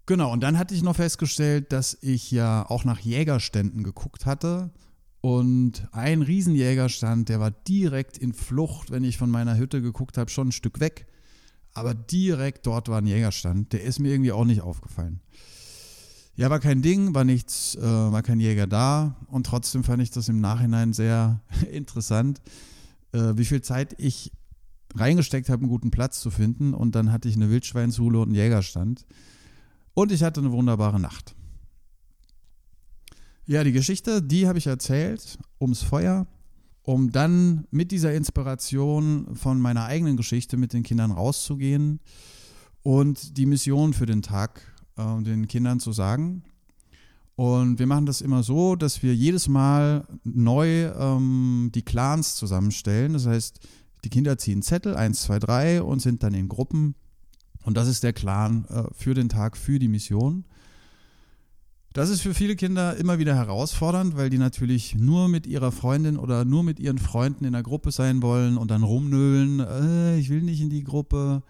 Genau, 0.10 0.34
und 0.34 0.41
dann 0.41 0.58
hatte 0.58 0.74
ich 0.74 0.81
noch 0.81 0.96
festgestellt, 0.96 1.72
dass 1.72 1.96
ich 2.01 2.31
ja 2.31 2.67
auch 2.67 2.84
nach 2.84 3.00
Jägerständen 3.00 3.84
geguckt 3.84 4.25
hatte. 4.25 4.72
Und 5.22 5.88
ein 5.91 6.24
Riesenjägerstand, 6.24 7.29
der 7.29 7.39
war 7.39 7.51
direkt 7.51 8.17
in 8.17 8.34
Flucht, 8.34 8.89
wenn 8.89 9.03
ich 9.03 9.19
von 9.19 9.29
meiner 9.29 9.55
Hütte 9.55 9.84
geguckt 9.84 10.17
habe, 10.17 10.31
schon 10.31 10.48
ein 10.48 10.51
Stück 10.51 10.79
weg. 10.79 11.05
Aber 11.75 11.93
direkt 11.93 12.65
dort 12.65 12.89
war 12.89 12.98
ein 12.98 13.05
Jägerstand. 13.05 13.72
Der 13.72 13.84
ist 13.84 14.00
mir 14.00 14.10
irgendwie 14.12 14.31
auch 14.31 14.46
nicht 14.46 14.62
aufgefallen. 14.62 15.19
Ja, 16.39 16.50
war 16.50 16.62
kein 16.62 16.81
Ding, 16.81 17.13
war 17.13 17.25
nichts, 17.25 17.75
äh, 17.75 17.81
war 17.81 18.24
kein 18.24 18.39
Jäger 18.39 18.65
da. 18.65 19.17
Und 19.27 19.46
trotzdem 19.46 19.84
fand 19.84 20.01
ich 20.01 20.10
das 20.10 20.29
im 20.29 20.39
Nachhinein 20.39 20.93
sehr 20.93 21.41
interessant, 21.69 22.39
äh, 23.12 23.34
wie 23.36 23.43
viel 23.43 23.62
Zeit 23.62 23.93
ich 23.98 24.31
reingesteckt 24.96 25.50
habe, 25.50 25.63
einen 25.63 25.69
guten 25.69 25.91
Platz 25.91 26.22
zu 26.22 26.31
finden. 26.31 26.74
Und 26.74 26.96
dann 26.96 27.12
hatte 27.12 27.27
ich 27.27 27.36
eine 27.36 27.50
Wildschweinshule 27.50 28.19
und 28.19 28.29
einen 28.29 28.36
Jägerstand. 28.36 29.05
Und 29.93 30.13
ich 30.13 30.24
hatte 30.24 30.39
eine 30.39 30.53
wunderbare 30.53 30.98
Nacht. 30.98 31.36
Ja, 33.46 33.65
die 33.65 33.74
Geschichte, 33.74 34.22
die 34.22 34.48
habe 34.48 34.60
ich 34.60 34.67
erzählt 34.67 35.39
ums 35.60 35.84
Feuer, 35.84 36.25
um 36.84 37.12
dann 37.12 37.67
mit 37.69 37.91
dieser 37.91 38.13
Inspiration 38.13 39.36
von 39.36 39.60
meiner 39.60 39.88
eigenen 39.88 40.15
Geschichte 40.15 40.55
mit 40.55 40.72
den 40.72 40.84
Kindern 40.84 41.12
rauszugehen 41.12 42.00
und 42.81 43.36
die 43.36 43.46
Mission 43.46 43.91
für 43.91 44.05
den 44.05 44.22
Tag 44.22 44.62
äh, 45.00 45.24
den 45.24 45.48
Kindern 45.48 45.79
zu 45.79 45.91
sagen. 45.91 46.44
Und 47.36 47.79
wir 47.79 47.88
machen 47.88 48.06
das 48.06 48.20
immer 48.20 48.44
so, 48.44 48.75
dass 48.75 49.01
wir 49.01 49.15
jedes 49.15 49.48
Mal 49.48 50.06
neu 50.25 50.88
ähm, 50.88 51.72
die 51.74 51.84
Clans 51.84 52.36
zusammenstellen. 52.36 53.13
Das 53.13 53.25
heißt, 53.25 53.60
die 54.03 54.10
Kinder 54.10 54.38
ziehen 54.38 54.62
Zettel, 54.62 54.96
1, 54.96 55.22
2, 55.24 55.39
3 55.39 55.82
und 55.82 56.01
sind 56.01 56.24
dann 56.24 56.34
in 56.34 56.50
Gruppen 56.50 56.96
und 57.63 57.75
das 57.75 57.88
ist 57.88 58.03
der 58.03 58.13
Clan 58.13 58.65
äh, 58.70 58.84
für 58.94 59.13
den 59.13 59.29
Tag, 59.29 59.58
für 59.58 59.79
die 59.79 59.88
Mission. 59.88 60.46
Das 61.94 62.10
ist 62.10 62.22
für 62.22 62.34
viele 62.34 62.56
Kinder 62.56 62.96
immer 62.98 63.20
wieder 63.20 63.36
herausfordernd, 63.36 64.15
weil 64.15 64.29
die 64.29 64.38
natürlich 64.38 64.96
nur 64.96 65.27
mit 65.27 65.48
ihrer 65.48 65.72
Freundin 65.72 66.18
oder 66.18 66.46
nur 66.46 66.63
mit 66.63 66.79
ihren 66.79 67.00
Freunden 67.00 67.46
in 67.46 67.53
der 67.53 67.63
Gruppe 67.63 67.91
sein 67.91 68.22
wollen 68.22 68.58
und 68.58 68.70
dann 68.72 68.84
rumnöhlen, 68.84 69.60
äh, 69.60 70.18
ich 70.18 70.29
will 70.29 70.41
nicht 70.41 70.62
in 70.62 70.70
die 70.70 70.84
Gruppe. 70.84 71.44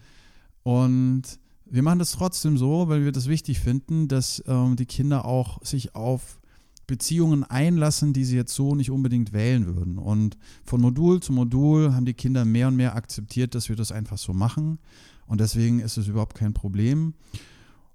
Und 0.62 1.22
wir 1.70 1.82
machen 1.82 1.98
das 1.98 2.12
trotzdem 2.12 2.58
so, 2.58 2.88
weil 2.88 3.04
wir 3.04 3.12
das 3.12 3.28
wichtig 3.28 3.60
finden, 3.60 4.08
dass 4.08 4.42
ähm, 4.46 4.76
die 4.76 4.86
Kinder 4.86 5.24
auch 5.24 5.64
sich 5.64 5.94
auf 5.94 6.40
Beziehungen 6.86 7.44
einlassen, 7.44 8.12
die 8.12 8.24
sie 8.24 8.34
jetzt 8.34 8.52
so 8.52 8.74
nicht 8.74 8.90
unbedingt 8.90 9.32
wählen 9.32 9.64
würden. 9.76 9.96
Und 9.96 10.36
von 10.64 10.80
Modul 10.80 11.20
zu 11.20 11.32
Modul 11.32 11.94
haben 11.94 12.04
die 12.04 12.14
Kinder 12.14 12.44
mehr 12.44 12.66
und 12.66 12.74
mehr 12.74 12.96
akzeptiert, 12.96 13.54
dass 13.54 13.68
wir 13.68 13.76
das 13.76 13.92
einfach 13.92 14.18
so 14.18 14.32
machen. 14.32 14.80
Und 15.26 15.40
deswegen 15.40 15.78
ist 15.78 15.96
es 15.96 16.08
überhaupt 16.08 16.34
kein 16.36 16.52
Problem. 16.52 17.14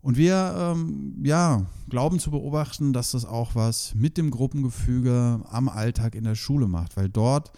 Und 0.02 0.16
wir 0.16 0.56
ähm, 0.58 1.16
ja, 1.26 1.66
glauben 1.90 2.20
zu 2.20 2.32
beobachten, 2.32 2.94
dass 2.94 3.12
das 3.12 3.26
auch 3.26 3.56
was 3.56 3.94
mit 3.96 4.18
dem 4.18 4.32
Gruppengefüge 4.32 5.42
am 5.50 5.68
Alltag 5.68 6.16
in 6.16 6.24
der 6.24 6.36
Schule 6.36 6.70
macht, 6.70 6.96
weil 6.96 7.10
dort 7.10 7.52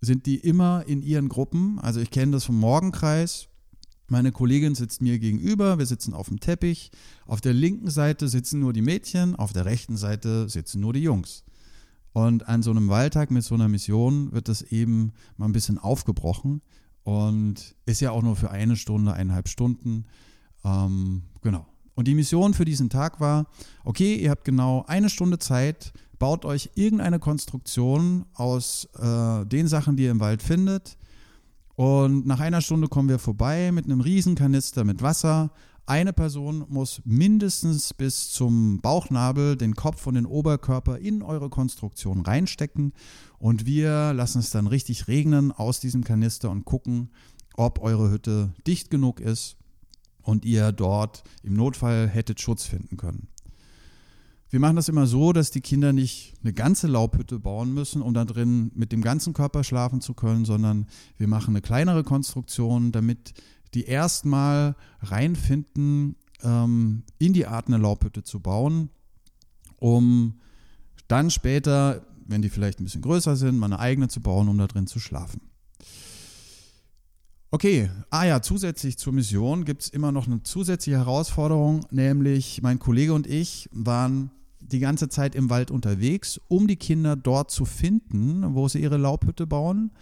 sind 0.00 0.24
die 0.24 0.36
immer 0.36 0.84
in 0.86 1.02
ihren 1.02 1.28
Gruppen. 1.28 1.78
Also 1.80 2.00
ich 2.00 2.10
kenne 2.10 2.32
das 2.32 2.44
vom 2.44 2.58
Morgenkreis. 2.58 3.48
Meine 4.08 4.32
Kollegin 4.32 4.74
sitzt 4.74 5.00
mir 5.00 5.18
gegenüber, 5.18 5.78
wir 5.78 5.86
sitzen 5.86 6.14
auf 6.14 6.28
dem 6.28 6.40
Teppich. 6.40 6.90
Auf 7.26 7.40
der 7.40 7.54
linken 7.54 7.90
Seite 7.90 8.28
sitzen 8.28 8.60
nur 8.60 8.72
die 8.72 8.82
Mädchen, 8.82 9.34
auf 9.34 9.52
der 9.52 9.64
rechten 9.64 9.96
Seite 9.96 10.48
sitzen 10.48 10.80
nur 10.80 10.92
die 10.92 11.02
Jungs. 11.02 11.44
Und 12.12 12.46
an 12.48 12.62
so 12.62 12.70
einem 12.70 12.88
Wahltag 12.88 13.30
mit 13.30 13.44
so 13.44 13.54
einer 13.54 13.68
Mission 13.68 14.32
wird 14.32 14.48
das 14.48 14.62
eben 14.62 15.12
mal 15.36 15.46
ein 15.46 15.52
bisschen 15.52 15.78
aufgebrochen, 15.78 16.60
und 17.04 17.76
ist 17.84 18.00
ja 18.00 18.10
auch 18.10 18.22
nur 18.22 18.34
für 18.34 18.50
eine 18.50 18.76
Stunde, 18.76 19.12
eineinhalb 19.12 19.48
Stunden. 19.48 20.06
Ähm, 20.64 21.22
genau. 21.42 21.66
Und 21.94 22.08
die 22.08 22.14
Mission 22.14 22.54
für 22.54 22.64
diesen 22.64 22.90
Tag 22.90 23.20
war, 23.20 23.46
okay, 23.84 24.16
ihr 24.16 24.30
habt 24.30 24.44
genau 24.44 24.84
eine 24.88 25.10
Stunde 25.10 25.38
Zeit, 25.38 25.92
baut 26.18 26.44
euch 26.44 26.70
irgendeine 26.74 27.20
Konstruktion 27.20 28.24
aus 28.34 28.88
äh, 28.98 29.44
den 29.46 29.68
Sachen, 29.68 29.96
die 29.96 30.04
ihr 30.04 30.10
im 30.10 30.20
Wald 30.20 30.42
findet. 30.42 30.96
Und 31.76 32.26
nach 32.26 32.40
einer 32.40 32.60
Stunde 32.60 32.88
kommen 32.88 33.08
wir 33.08 33.18
vorbei 33.18 33.72
mit 33.72 33.84
einem 33.84 34.00
Riesenkanister 34.00 34.84
mit 34.84 35.02
Wasser, 35.02 35.50
eine 35.86 36.14
Person 36.14 36.64
muss 36.68 37.02
mindestens 37.04 37.92
bis 37.92 38.30
zum 38.30 38.80
Bauchnabel 38.80 39.56
den 39.56 39.74
Kopf 39.74 40.06
und 40.06 40.14
den 40.14 40.24
Oberkörper 40.24 40.98
in 40.98 41.22
eure 41.22 41.50
Konstruktion 41.50 42.22
reinstecken 42.22 42.94
und 43.38 43.66
wir 43.66 44.14
lassen 44.14 44.38
es 44.38 44.48
dann 44.48 44.66
richtig 44.66 45.08
regnen 45.08 45.52
aus 45.52 45.80
diesem 45.80 46.02
Kanister 46.02 46.50
und 46.50 46.64
gucken, 46.64 47.10
ob 47.54 47.80
eure 47.82 48.10
Hütte 48.10 48.54
dicht 48.66 48.90
genug 48.90 49.20
ist 49.20 49.56
und 50.22 50.46
ihr 50.46 50.72
dort 50.72 51.22
im 51.42 51.52
Notfall 51.52 52.08
hättet 52.08 52.40
Schutz 52.40 52.64
finden 52.64 52.96
können. 52.96 53.28
Wir 54.54 54.60
machen 54.60 54.76
das 54.76 54.88
immer 54.88 55.08
so, 55.08 55.32
dass 55.32 55.50
die 55.50 55.60
Kinder 55.60 55.92
nicht 55.92 56.34
eine 56.44 56.52
ganze 56.52 56.86
Laubhütte 56.86 57.40
bauen 57.40 57.74
müssen, 57.74 58.00
um 58.00 58.14
da 58.14 58.24
drin 58.24 58.70
mit 58.76 58.92
dem 58.92 59.02
ganzen 59.02 59.32
Körper 59.32 59.64
schlafen 59.64 60.00
zu 60.00 60.14
können, 60.14 60.44
sondern 60.44 60.86
wir 61.16 61.26
machen 61.26 61.50
eine 61.50 61.60
kleinere 61.60 62.04
Konstruktion, 62.04 62.92
damit 62.92 63.34
die 63.74 63.82
erstmal 63.82 64.76
reinfinden, 65.00 66.14
ähm, 66.44 67.02
in 67.18 67.32
die 67.32 67.48
Art 67.48 67.66
eine 67.66 67.78
Laubhütte 67.78 68.22
zu 68.22 68.38
bauen, 68.38 68.90
um 69.80 70.38
dann 71.08 71.30
später, 71.30 72.06
wenn 72.24 72.40
die 72.40 72.48
vielleicht 72.48 72.78
ein 72.78 72.84
bisschen 72.84 73.02
größer 73.02 73.34
sind, 73.34 73.58
mal 73.58 73.66
eine 73.66 73.80
eigene 73.80 74.06
zu 74.06 74.20
bauen, 74.20 74.48
um 74.48 74.56
da 74.56 74.68
drin 74.68 74.86
zu 74.86 75.00
schlafen. 75.00 75.40
Okay, 77.50 77.90
ah 78.10 78.24
ja, 78.24 78.40
zusätzlich 78.40 78.98
zur 78.98 79.14
Mission 79.14 79.64
gibt 79.64 79.82
es 79.82 79.88
immer 79.88 80.12
noch 80.12 80.28
eine 80.28 80.44
zusätzliche 80.44 80.98
Herausforderung, 80.98 81.86
nämlich 81.90 82.62
mein 82.62 82.78
Kollege 82.78 83.14
und 83.14 83.26
ich 83.26 83.68
waren 83.72 84.30
die 84.70 84.80
ganze 84.80 85.08
Zeit 85.08 85.34
im 85.34 85.50
Wald 85.50 85.70
unterwegs, 85.70 86.40
um 86.48 86.66
die 86.66 86.76
Kinder 86.76 87.16
dort 87.16 87.50
zu 87.50 87.64
finden, 87.64 88.54
wo 88.54 88.68
sie 88.68 88.80
ihre 88.80 88.96
Laubhütte 88.96 89.46
bauen. 89.46 89.92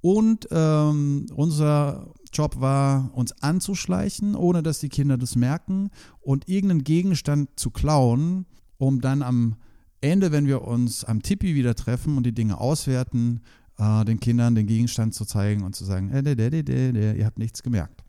Und 0.00 0.48
ähm, 0.50 1.26
unser 1.34 2.12
Job 2.32 2.60
war, 2.60 3.10
uns 3.14 3.40
anzuschleichen, 3.40 4.34
ohne 4.34 4.62
dass 4.62 4.80
die 4.80 4.88
Kinder 4.88 5.16
das 5.16 5.36
merken 5.36 5.90
und 6.20 6.48
irgendeinen 6.48 6.82
Gegenstand 6.82 7.50
zu 7.56 7.70
klauen, 7.70 8.46
um 8.78 9.00
dann 9.00 9.22
am 9.22 9.56
Ende, 10.00 10.32
wenn 10.32 10.46
wir 10.46 10.62
uns 10.62 11.04
am 11.04 11.22
Tippi 11.22 11.54
wieder 11.54 11.76
treffen 11.76 12.16
und 12.16 12.26
die 12.26 12.34
Dinge 12.34 12.58
auswerten, 12.58 13.42
äh, 13.78 14.04
den 14.04 14.18
Kindern 14.18 14.56
den 14.56 14.66
Gegenstand 14.66 15.14
zu 15.14 15.24
zeigen 15.24 15.62
und 15.62 15.76
zu 15.76 15.84
sagen, 15.84 16.10
äh, 16.10 16.22
de, 16.22 16.34
de, 16.34 16.62
de, 16.62 17.16
ihr 17.16 17.24
habt 17.24 17.38
nichts 17.38 17.62
gemerkt. 17.62 18.02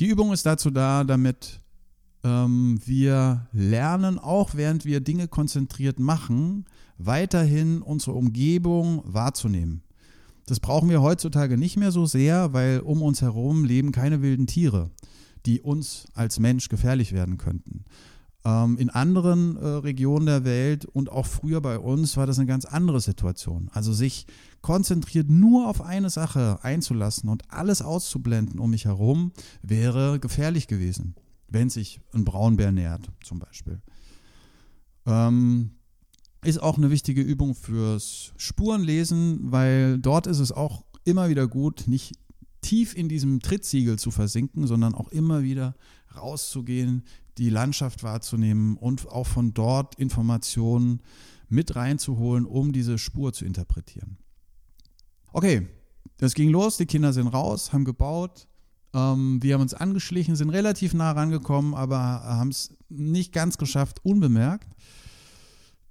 Die 0.00 0.06
Übung 0.06 0.32
ist 0.32 0.46
dazu 0.46 0.70
da, 0.70 1.04
damit 1.04 1.60
ähm, 2.26 2.80
wir 2.84 3.46
lernen, 3.52 4.18
auch 4.18 4.54
während 4.54 4.84
wir 4.84 5.00
Dinge 5.00 5.28
konzentriert 5.28 6.00
machen, 6.00 6.64
weiterhin 6.98 7.82
unsere 7.82 8.16
Umgebung 8.16 9.02
wahrzunehmen. 9.04 9.82
Das 10.46 10.60
brauchen 10.60 10.88
wir 10.88 11.02
heutzutage 11.02 11.56
nicht 11.56 11.76
mehr 11.76 11.92
so 11.92 12.06
sehr, 12.06 12.52
weil 12.52 12.80
um 12.80 13.02
uns 13.02 13.22
herum 13.22 13.64
leben 13.64 13.92
keine 13.92 14.22
wilden 14.22 14.46
Tiere, 14.46 14.90
die 15.44 15.60
uns 15.60 16.06
als 16.14 16.40
Mensch 16.40 16.68
gefährlich 16.68 17.12
werden 17.12 17.38
könnten. 17.38 17.84
Ähm, 18.44 18.76
in 18.78 18.90
anderen 18.90 19.56
äh, 19.56 19.66
Regionen 19.66 20.26
der 20.26 20.44
Welt 20.44 20.84
und 20.84 21.10
auch 21.10 21.26
früher 21.26 21.60
bei 21.60 21.78
uns 21.78 22.16
war 22.16 22.26
das 22.26 22.38
eine 22.38 22.46
ganz 22.46 22.64
andere 22.64 23.00
Situation. 23.00 23.70
Also 23.72 23.92
sich 23.92 24.26
konzentriert 24.62 25.28
nur 25.28 25.68
auf 25.68 25.80
eine 25.80 26.10
Sache 26.10 26.58
einzulassen 26.62 27.28
und 27.28 27.52
alles 27.52 27.82
auszublenden 27.82 28.58
um 28.58 28.70
mich 28.70 28.84
herum, 28.84 29.32
wäre 29.62 30.18
gefährlich 30.18 30.66
gewesen, 30.66 31.14
wenn 31.48 31.70
sich 31.70 32.00
ein 32.12 32.24
Braunbär 32.24 32.72
nähert 32.72 33.10
zum 33.22 33.38
Beispiel. 33.38 33.80
Ähm, 35.06 35.70
ist 36.44 36.62
auch 36.62 36.76
eine 36.76 36.90
wichtige 36.90 37.22
Übung 37.22 37.54
fürs 37.54 38.32
Spurenlesen, 38.36 39.52
weil 39.52 39.98
dort 39.98 40.26
ist 40.26 40.38
es 40.38 40.52
auch 40.52 40.84
immer 41.04 41.28
wieder 41.28 41.48
gut, 41.48 41.84
nicht 41.86 42.14
tief 42.60 42.96
in 42.96 43.08
diesem 43.08 43.40
Trittsiegel 43.40 43.98
zu 43.98 44.10
versinken, 44.10 44.66
sondern 44.66 44.94
auch 44.94 45.08
immer 45.08 45.42
wieder 45.42 45.74
rauszugehen, 46.16 47.04
die 47.38 47.50
Landschaft 47.50 48.02
wahrzunehmen 48.02 48.76
und 48.76 49.06
auch 49.08 49.26
von 49.26 49.54
dort 49.54 49.94
Informationen 49.96 51.00
mit 51.48 51.76
reinzuholen, 51.76 52.46
um 52.46 52.72
diese 52.72 52.98
Spur 52.98 53.32
zu 53.32 53.44
interpretieren. 53.44 54.18
Okay, 55.32 55.68
das 56.18 56.34
ging 56.34 56.50
los, 56.50 56.76
die 56.76 56.86
Kinder 56.86 57.12
sind 57.12 57.28
raus, 57.28 57.72
haben 57.72 57.84
gebaut, 57.84 58.48
ähm, 58.96 59.42
wir 59.42 59.54
haben 59.54 59.60
uns 59.60 59.74
angeschlichen, 59.74 60.36
sind 60.36 60.50
relativ 60.50 60.94
nah 60.94 61.12
rangekommen, 61.12 61.74
aber 61.74 61.98
haben 61.98 62.48
es 62.48 62.74
nicht 62.88 63.32
ganz 63.32 63.58
geschafft, 63.58 64.00
unbemerkt. 64.04 64.68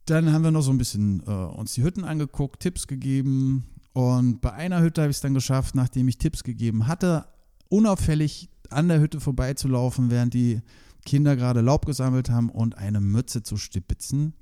Dann 0.06 0.34
haben 0.34 0.44
wir 0.44 0.52
noch 0.52 0.62
so 0.62 0.72
ein 0.72 0.80
bisschen 0.80 1.22
äh, 1.28 1.32
uns 1.32 1.74
die 1.76 1.84
Hütten 1.84 2.04
angeguckt, 2.04 2.62
Tipps 2.62 2.88
gegeben. 2.88 3.66
Und 3.94 4.42
bei 4.42 4.54
einer 4.54 4.82
Hütte 4.82 5.02
habe 5.02 5.12
ich 5.12 5.18
es 5.18 5.22
dann 5.22 5.36
geschafft, 5.36 5.76
nachdem 5.76 6.08
ich 6.08 6.18
Tipps 6.18 6.44
gegeben 6.44 6.88
hatte, 6.88 7.28
unauffällig 7.70 8.50
an 8.70 8.88
der 8.88 9.00
Hütte 9.00 9.20
vorbeizulaufen, 9.20 10.10
während 10.10 10.34
die 10.34 10.62
Kinder 11.06 11.36
gerade 11.36 11.62
Laub 11.62 11.86
gesammelt 11.86 12.30
haben 12.32 12.50
und 12.50 12.78
eine 12.78 13.02
Mütze 13.02 13.44
zu 13.44 13.58
stipitzen, 13.58 14.34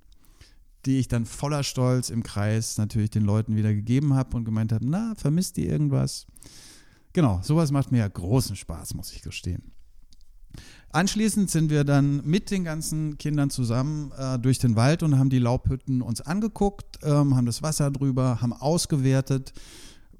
die 0.85 0.99
ich 0.99 1.09
dann 1.09 1.25
voller 1.25 1.63
Stolz 1.63 2.09
im 2.09 2.23
Kreis 2.23 2.77
natürlich 2.77 3.09
den 3.09 3.23
Leuten 3.23 3.57
wieder 3.57 3.73
gegeben 3.73 4.13
habe 4.13 4.37
und 4.37 4.45
gemeint 4.45 4.71
habe, 4.71 4.85
na, 4.87 5.13
vermisst 5.17 5.57
ihr 5.57 5.69
irgendwas? 5.69 6.25
Genau, 7.13 7.39
sowas 7.43 7.71
macht 7.71 7.91
mir 7.91 7.99
ja 7.99 8.07
großen 8.07 8.55
Spaß, 8.55 8.95
muss 8.95 9.13
ich 9.13 9.21
gestehen. 9.21 9.71
Anschließend 10.89 11.49
sind 11.49 11.71
wir 11.71 11.83
dann 11.83 12.23
mit 12.23 12.51
den 12.51 12.63
ganzen 12.63 13.17
Kindern 13.17 13.49
zusammen 13.49 14.11
äh, 14.17 14.37
durch 14.37 14.59
den 14.59 14.75
Wald 14.75 15.01
und 15.01 15.17
haben 15.17 15.31
die 15.31 15.39
Laubhütten 15.39 16.03
uns 16.03 16.21
angeguckt, 16.21 16.99
ähm, 17.01 17.35
haben 17.35 17.47
das 17.47 17.63
Wasser 17.63 17.89
drüber, 17.89 18.41
haben 18.41 18.53
ausgewertet. 18.53 19.53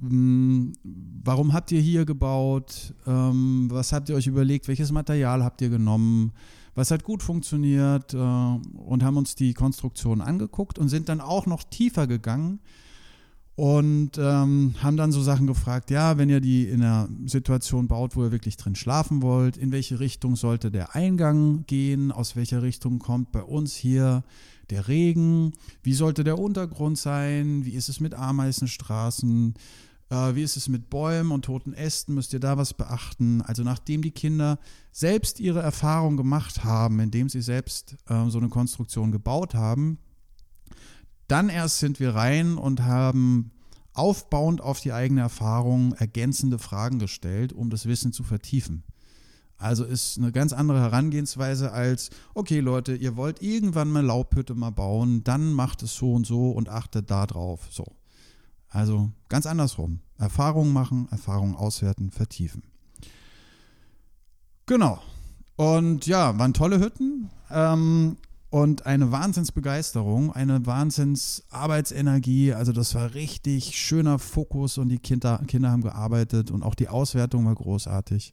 Ähm, 0.02 0.74
warum 0.84 1.54
habt 1.54 1.72
ihr 1.72 1.82
hier 1.82 2.06
gebaut? 2.06 2.96
Ähm, 3.06 3.68
was 3.70 3.94
habt 3.94 4.10
ihr 4.10 4.16
euch 4.16 4.26
überlegt? 4.26 4.68
Welches 4.68 4.92
Material 4.92 5.44
habt 5.44 5.62
ihr 5.62 5.70
genommen? 5.70 6.32
Was 6.74 6.90
hat 6.90 7.04
gut 7.04 7.22
funktioniert? 7.22 8.16
Äh, 8.16 8.18
und 8.18 9.04
haben 9.04 9.18
uns 9.18 9.36
die 9.36 9.54
Konstruktion 9.54 10.22
angeguckt 10.22 10.80
und 10.80 10.90
sind 10.90 11.08
dann 11.08 11.22
auch 11.22 11.46
noch 11.46 11.64
tiefer 11.64 12.08
gegangen 12.08 12.60
und 13.56 14.18
ähm, 14.18 14.74
haben 14.82 14.98
dann 14.98 15.12
so 15.12 15.22
Sachen 15.22 15.46
gefragt, 15.46 15.92
ja, 15.92 16.18
wenn 16.18 16.30
ihr 16.30 16.42
die 16.42 16.68
in 16.68 16.82
einer 16.82 17.08
Situation 17.26 17.88
baut, 17.88 18.16
wo 18.16 18.24
ihr 18.24 18.32
wirklich 18.32 18.58
drin 18.58 18.76
schlafen 18.76 19.22
wollt, 19.22 19.58
in 19.58 19.72
welche 19.72 20.00
Richtung 20.00 20.36
sollte 20.36 20.72
der 20.72 20.96
Eingang 20.96 21.66
gehen, 21.68 22.12
aus 22.12 22.36
welcher 22.36 22.64
Richtung 22.64 22.98
kommt 22.98 23.32
bei 23.32 23.44
uns 23.44 23.76
hier 23.76 24.24
der 24.72 24.88
Regen, 24.88 25.54
wie 25.84 25.94
sollte 25.94 26.24
der 26.24 26.40
Untergrund 26.40 26.98
sein, 26.98 27.64
wie 27.66 27.74
ist 27.74 27.90
es 27.90 28.00
mit 28.00 28.16
Ameisenstraßen, 28.16 29.54
äh, 30.10 30.36
wie 30.36 30.42
ist 30.42 30.58
es 30.58 30.68
mit 30.68 30.90
Bäumen 30.90 31.32
und 31.32 31.46
toten 31.46 31.74
Ästen, 31.74 32.16
müsst 32.16 32.34
ihr 32.34 32.40
da 32.40 32.58
was 32.58 32.74
beachten. 32.74 33.44
Also 33.44 33.62
nachdem 33.62 34.02
die 34.02 34.12
Kinder 34.12 34.58
selbst 34.92 35.40
ihre 35.40 35.62
Erfahrung 35.62 36.18
gemacht 36.18 36.64
haben, 36.64 37.00
indem 37.00 37.30
sie 37.30 37.42
selbst 37.42 37.98
äh, 38.08 38.30
so 38.30 38.40
eine 38.40 38.50
Konstruktion 38.50 39.12
gebaut 39.12 39.54
haben, 39.54 40.00
dann 41.34 41.50
erst 41.50 41.80
sind 41.80 42.00
wir 42.00 42.14
rein 42.14 42.60
und 42.60 42.84
haben 42.84 43.50
aufbauend 43.94 44.62
auf 44.62 44.82
die 44.82 44.94
eigene 44.94 45.22
Erfahrung 45.22 45.94
ergänzende 45.94 46.60
Fragen 46.60 47.00
gestellt, 47.00 47.54
um 47.54 47.72
das 47.72 47.88
Wissen 47.88 48.14
zu 48.14 48.22
vertiefen. 48.22 48.84
Also 49.58 49.84
ist 49.84 50.20
eine 50.20 50.32
ganz 50.32 50.54
andere 50.54 50.80
Herangehensweise 50.80 51.72
als, 51.72 52.12
okay 52.36 52.60
Leute, 52.60 52.94
ihr 52.96 53.16
wollt 53.16 53.42
irgendwann 53.42 53.90
mal 53.90 54.06
Laubhütte 54.06 54.54
mal 54.54 54.70
bauen, 54.70 55.24
dann 55.24 55.54
macht 55.54 55.82
es 55.82 55.96
so 55.96 56.14
und 56.14 56.28
so 56.28 56.52
und 56.52 56.70
achtet 56.70 57.10
da 57.10 57.26
drauf. 57.26 57.62
So. 57.72 57.86
Also 58.70 59.10
ganz 59.28 59.48
andersrum. 59.48 60.02
Erfahrungen 60.20 60.72
machen, 60.72 61.08
Erfahrungen 61.10 61.56
auswerten, 61.56 62.12
vertiefen. 62.12 62.62
Genau. 64.68 65.02
Und 65.56 66.06
ja, 66.06 66.38
waren 66.38 66.54
tolle 66.54 66.80
Hütten. 66.80 67.32
Ähm, 67.50 68.18
und 68.54 68.86
eine 68.86 69.12
Wahnsinnsbegeisterung, 69.12 70.32
eine 70.32 70.68
Wahnsinnsarbeitsenergie. 70.68 72.54
Also 72.54 72.72
das 72.72 72.94
war 72.94 73.16
richtig 73.16 73.76
schöner 73.76 74.20
Fokus 74.20 74.78
und 74.78 74.90
die 74.90 75.00
Kinder, 75.00 75.42
Kinder 75.48 75.72
haben 75.72 75.82
gearbeitet 75.82 76.52
und 76.52 76.62
auch 76.62 76.76
die 76.76 76.88
Auswertung 76.88 77.48
war 77.48 77.56
großartig. 77.56 78.32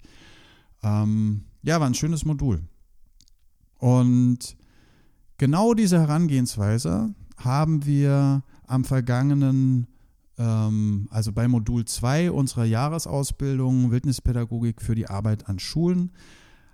Ähm, 0.82 1.44
ja, 1.62 1.80
war 1.80 1.86
ein 1.86 1.94
schönes 1.94 2.26
Modul. 2.26 2.60
Und 3.78 4.58
genau 5.38 5.72
diese 5.72 5.98
Herangehensweise 5.98 7.14
haben 7.38 7.86
wir 7.86 8.42
am 8.66 8.84
vergangenen, 8.84 9.86
ähm, 10.36 11.08
also 11.10 11.32
bei 11.32 11.48
Modul 11.48 11.86
2 11.86 12.30
unserer 12.30 12.66
Jahresausbildung 12.66 13.90
Wildnispädagogik 13.90 14.82
für 14.82 14.94
die 14.94 15.08
Arbeit 15.08 15.48
an 15.48 15.58
Schulen, 15.58 16.12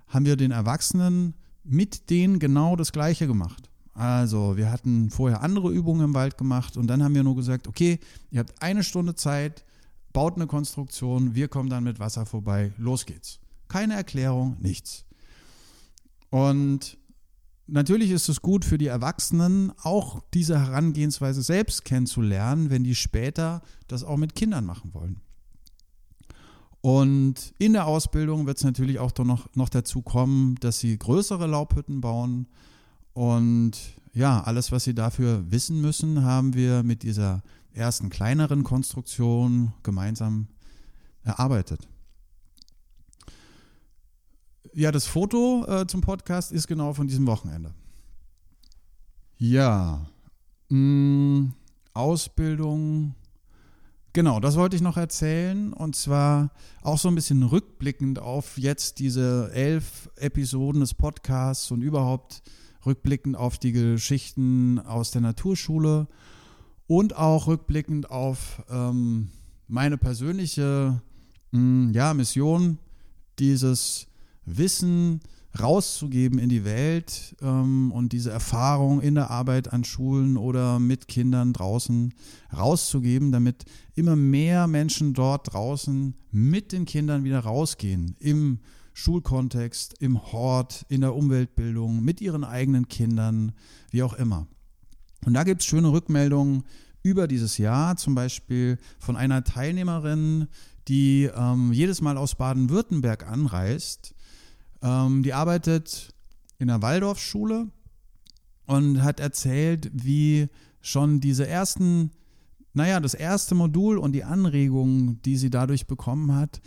haben 0.09 0.25
wir 0.25 0.35
den 0.35 0.51
Erwachsenen 0.51 1.33
mit 1.67 2.09
denen 2.09 2.39
genau 2.39 2.75
das 2.75 2.91
Gleiche 2.91 3.27
gemacht. 3.27 3.69
Also, 3.93 4.57
wir 4.57 4.71
hatten 4.71 5.09
vorher 5.09 5.41
andere 5.41 5.71
Übungen 5.71 6.05
im 6.05 6.13
Wald 6.13 6.37
gemacht 6.37 6.77
und 6.77 6.87
dann 6.87 7.03
haben 7.03 7.15
wir 7.15 7.23
nur 7.23 7.35
gesagt, 7.35 7.67
okay, 7.67 7.99
ihr 8.29 8.39
habt 8.39 8.61
eine 8.61 8.83
Stunde 8.83 9.15
Zeit, 9.15 9.65
baut 10.13 10.35
eine 10.35 10.45
Konstruktion, 10.47 11.33
wir 11.33 11.47
kommen 11.47 11.69
dann 11.69 11.83
mit 11.83 11.99
Wasser 11.99 12.25
vorbei, 12.25 12.71
los 12.77 13.05
geht's. 13.05 13.39
Keine 13.67 13.95
Erklärung, 13.95 14.55
nichts. 14.59 15.05
Und 16.29 16.97
natürlich 17.65 18.11
ist 18.11 18.29
es 18.29 18.41
gut 18.41 18.65
für 18.65 18.77
die 18.77 18.87
Erwachsenen, 18.87 19.71
auch 19.81 20.21
diese 20.33 20.59
Herangehensweise 20.59 21.41
selbst 21.41 21.83
kennenzulernen, 21.83 22.69
wenn 22.69 22.83
die 22.83 22.95
später 22.95 23.61
das 23.87 24.03
auch 24.03 24.17
mit 24.17 24.35
Kindern 24.35 24.65
machen 24.65 24.93
wollen. 24.93 25.21
Und 26.87 27.53
in 27.57 27.73
der 27.73 27.85
Ausbildung 27.85 28.45
wird 28.45 28.59
es 28.59 28.63
natürlich 28.63 28.97
auch 28.97 29.11
noch, 29.17 29.53
noch 29.55 29.67
dazu 29.67 30.01
kommen, 30.01 30.55
dass 30.61 30.79
sie 30.79 30.97
größere 30.97 31.45
Laubhütten 31.45 31.99
bauen. 31.99 32.47
Und 33.11 33.73
ja, 34.13 34.41
alles, 34.41 34.71
was 34.71 34.85
sie 34.85 34.95
dafür 34.95 35.51
wissen 35.51 35.81
müssen, 35.81 36.23
haben 36.23 36.53
wir 36.53 36.83
mit 36.83 37.03
dieser 37.03 37.43
ersten 37.73 38.09
kleineren 38.09 38.63
Konstruktion 38.63 39.73
gemeinsam 39.83 40.47
erarbeitet. 41.23 41.89
Ja, 44.71 44.93
das 44.93 45.07
Foto 45.07 45.65
äh, 45.67 45.87
zum 45.87 45.99
Podcast 45.99 46.53
ist 46.53 46.67
genau 46.67 46.93
von 46.93 47.09
diesem 47.09 47.27
Wochenende. 47.27 47.73
Ja, 49.35 50.07
mh, 50.69 50.77
mm, 50.77 51.53
Ausbildung 51.93 53.13
Genau, 54.17 54.39
das 54.39 54.55
wollte 54.55 54.75
ich 54.75 54.81
noch 54.81 54.97
erzählen. 54.97 55.73
Und 55.73 55.95
zwar 55.95 56.49
auch 56.81 56.97
so 56.97 57.07
ein 57.07 57.13
bisschen 57.13 57.43
rückblickend 57.43 58.17
auf 58.17 58.57
jetzt 58.57 58.97
diese 58.97 59.51
elf 59.53 60.09
Episoden 60.15 60.81
des 60.81 60.95
Podcasts 60.95 61.69
und 61.69 61.83
überhaupt 61.83 62.41
rückblickend 62.83 63.37
auf 63.37 63.59
die 63.59 63.73
Geschichten 63.73 64.79
aus 64.79 65.11
der 65.11 65.21
Naturschule 65.21 66.07
und 66.87 67.15
auch 67.15 67.45
rückblickend 67.45 68.09
auf 68.09 68.63
ähm, 68.71 69.29
meine 69.67 69.99
persönliche 69.99 70.99
mh, 71.51 71.59
hm, 71.59 71.91
ja, 71.93 72.15
Mission, 72.15 72.79
dieses 73.37 74.07
Wissen 74.45 75.19
rauszugeben 75.59 76.39
in 76.39 76.49
die 76.49 76.65
Welt 76.65 77.35
ähm, 77.41 77.91
und 77.91 78.13
diese 78.13 78.31
Erfahrung 78.31 79.01
in 79.01 79.15
der 79.15 79.31
Arbeit 79.31 79.73
an 79.73 79.83
Schulen 79.83 80.37
oder 80.37 80.79
mit 80.79 81.07
Kindern 81.07 81.53
draußen 81.53 82.13
rauszugeben, 82.55 83.31
damit 83.31 83.65
immer 83.95 84.15
mehr 84.15 84.67
Menschen 84.67 85.13
dort 85.13 85.53
draußen 85.53 86.15
mit 86.31 86.71
den 86.71 86.85
Kindern 86.85 87.23
wieder 87.23 87.39
rausgehen 87.39 88.15
im 88.19 88.59
Schulkontext, 88.93 89.95
im 89.99 90.31
Hort, 90.31 90.85
in 90.89 91.01
der 91.01 91.15
Umweltbildung, 91.15 92.03
mit 92.03 92.19
ihren 92.19 92.43
eigenen 92.43 92.87
Kindern, 92.87 93.51
wie 93.91 94.01
auch 94.01 94.13
immer. 94.13 94.47
Und 95.25 95.33
da 95.33 95.43
gibt 95.43 95.61
es 95.61 95.67
schöne 95.67 95.91
Rückmeldungen 95.91 96.63
über 97.03 97.27
dieses 97.27 97.57
Jahr, 97.57 97.95
zum 97.97 98.15
Beispiel 98.15 98.79
von 98.99 99.15
einer 99.15 99.43
Teilnehmerin, 99.43 100.47
die 100.87 101.29
ähm, 101.35 101.71
jedes 101.73 102.01
Mal 102.01 102.17
aus 102.17 102.35
Baden-Württemberg 102.35 103.27
anreist 103.27 104.15
ähm, 104.81 105.23
die 105.23 105.33
arbeitet 105.33 106.13
in 106.57 106.67
der 106.67 106.81
Waldorfschule 106.81 107.67
und 108.65 109.03
hat 109.03 109.19
erzählt, 109.19 109.89
wie 109.93 110.49
schon 110.81 111.19
diese 111.19 111.47
ersten, 111.47 112.11
naja, 112.73 112.99
das 112.99 113.13
erste 113.13 113.55
Modul 113.55 113.97
und 113.97 114.13
die 114.13 114.23
Anregungen, 114.23 115.21
die 115.23 115.37
sie 115.37 115.49
dadurch 115.49 115.87
bekommen 115.87 116.35
hat, 116.35 116.61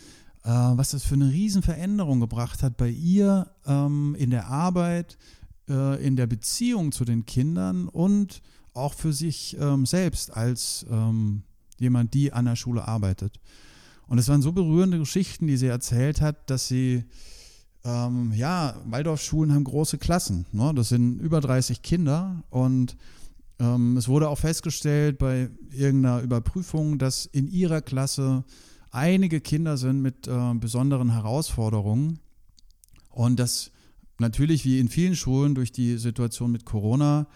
äh, 0.45 0.49
was 0.51 0.91
das 0.91 1.05
für 1.05 1.15
eine 1.15 1.31
Riesenveränderung 1.31 2.21
gebracht 2.21 2.63
hat 2.63 2.77
bei 2.77 2.89
ihr 2.89 3.51
ähm, 3.67 4.15
in 4.19 4.31
der 4.31 4.47
Arbeit, 4.47 5.19
äh, 5.69 6.05
in 6.05 6.17
der 6.17 6.27
Beziehung 6.27 6.93
zu 6.93 7.05
den 7.05 7.27
Kindern 7.27 7.89
und 7.89 8.43
auch 8.73 8.95
für 8.95 9.13
sich 9.13 9.57
ähm, 9.59 9.85
selbst 9.85 10.35
als 10.35 10.87
ähm, 10.91 11.43
jemand, 11.79 12.15
die 12.15 12.33
an 12.33 12.45
der 12.45 12.57
Schule 12.57 12.87
arbeitet. 12.87 13.41
Und 14.07 14.19
es 14.19 14.29
waren 14.29 14.43
so 14.43 14.53
berührende 14.53 14.99
Geschichten, 14.99 15.47
die 15.47 15.57
sie 15.57 15.67
erzählt 15.67 16.21
hat, 16.21 16.51
dass 16.51 16.69
sie, 16.69 17.05
ähm, 17.85 18.33
ja, 18.35 18.77
Waldorfschulen 18.85 19.55
haben 19.55 19.65
große 19.65 19.99
Klassen. 19.99 20.47
Ne? 20.53 20.73
Das 20.75 20.91
sind 20.91 21.19
über 21.21 21.41
30 21.41 21.83
Kinder 21.83 22.43
und 22.51 22.97
ähm, 23.59 23.97
es 23.97 24.09
wurde 24.09 24.29
auch 24.29 24.39
festgestellt 24.39 25.19
bei 25.19 25.51
irgendeiner 25.73 26.21
Überprüfung, 26.23 26.99
dass 26.99 27.27
in 27.27 27.51
ihrer 27.51 27.81
Klasse 27.81 28.45
einige 28.91 29.41
Kinder 29.41 29.77
sind 29.77 30.03
mit 30.03 30.27
äh, 30.27 30.55
besonderen 30.55 31.13
Herausforderungen 31.13 32.19
und 33.11 33.39
dass 33.39 33.71
natürlich 34.19 34.65
wie 34.65 34.79
in 34.79 34.89
vielen 34.89 35.17
Schulen 35.17 35.55
durch 35.55 35.73
die 35.73 35.97
Situation 35.97 36.53
mit 36.53 36.65
Corona 36.65 37.27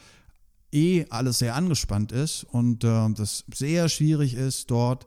eh 0.72 1.07
alles 1.09 1.38
sehr 1.38 1.54
angespannt 1.54 2.12
ist 2.12 2.44
und 2.44 2.85
äh, 2.85 3.11
das 3.14 3.44
sehr 3.54 3.88
schwierig 3.88 4.35
ist, 4.35 4.70
dort 4.70 5.07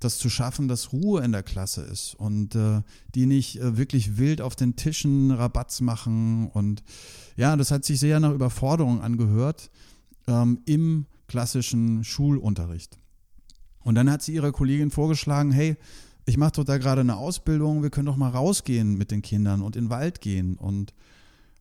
das 0.00 0.18
zu 0.18 0.30
schaffen, 0.30 0.66
dass 0.66 0.92
Ruhe 0.92 1.22
in 1.22 1.32
der 1.32 1.42
Klasse 1.42 1.82
ist 1.82 2.14
und 2.14 2.54
äh, 2.54 2.82
die 3.14 3.26
nicht 3.26 3.60
äh, 3.60 3.76
wirklich 3.76 4.16
wild 4.16 4.40
auf 4.40 4.56
den 4.56 4.74
Tischen 4.74 5.30
Rabatz 5.30 5.80
machen. 5.82 6.48
Und 6.48 6.82
ja, 7.36 7.54
das 7.56 7.70
hat 7.70 7.84
sich 7.84 8.00
sehr 8.00 8.18
nach 8.18 8.32
Überforderung 8.32 9.02
angehört 9.02 9.70
ähm, 10.26 10.60
im 10.64 11.06
klassischen 11.28 12.02
Schulunterricht. 12.02 12.98
Und 13.82 13.94
dann 13.94 14.10
hat 14.10 14.22
sie 14.22 14.34
ihrer 14.34 14.52
Kollegin 14.52 14.90
vorgeschlagen, 14.90 15.52
hey, 15.52 15.76
ich 16.26 16.36
mache 16.36 16.52
doch 16.52 16.64
da 16.64 16.78
gerade 16.78 17.02
eine 17.02 17.16
Ausbildung, 17.16 17.82
wir 17.82 17.90
können 17.90 18.06
doch 18.06 18.16
mal 18.16 18.30
rausgehen 18.30 18.96
mit 18.96 19.10
den 19.10 19.22
Kindern 19.22 19.62
und 19.62 19.76
in 19.76 19.84
den 19.84 19.90
Wald 19.90 20.20
gehen. 20.20 20.56
Und 20.56 20.94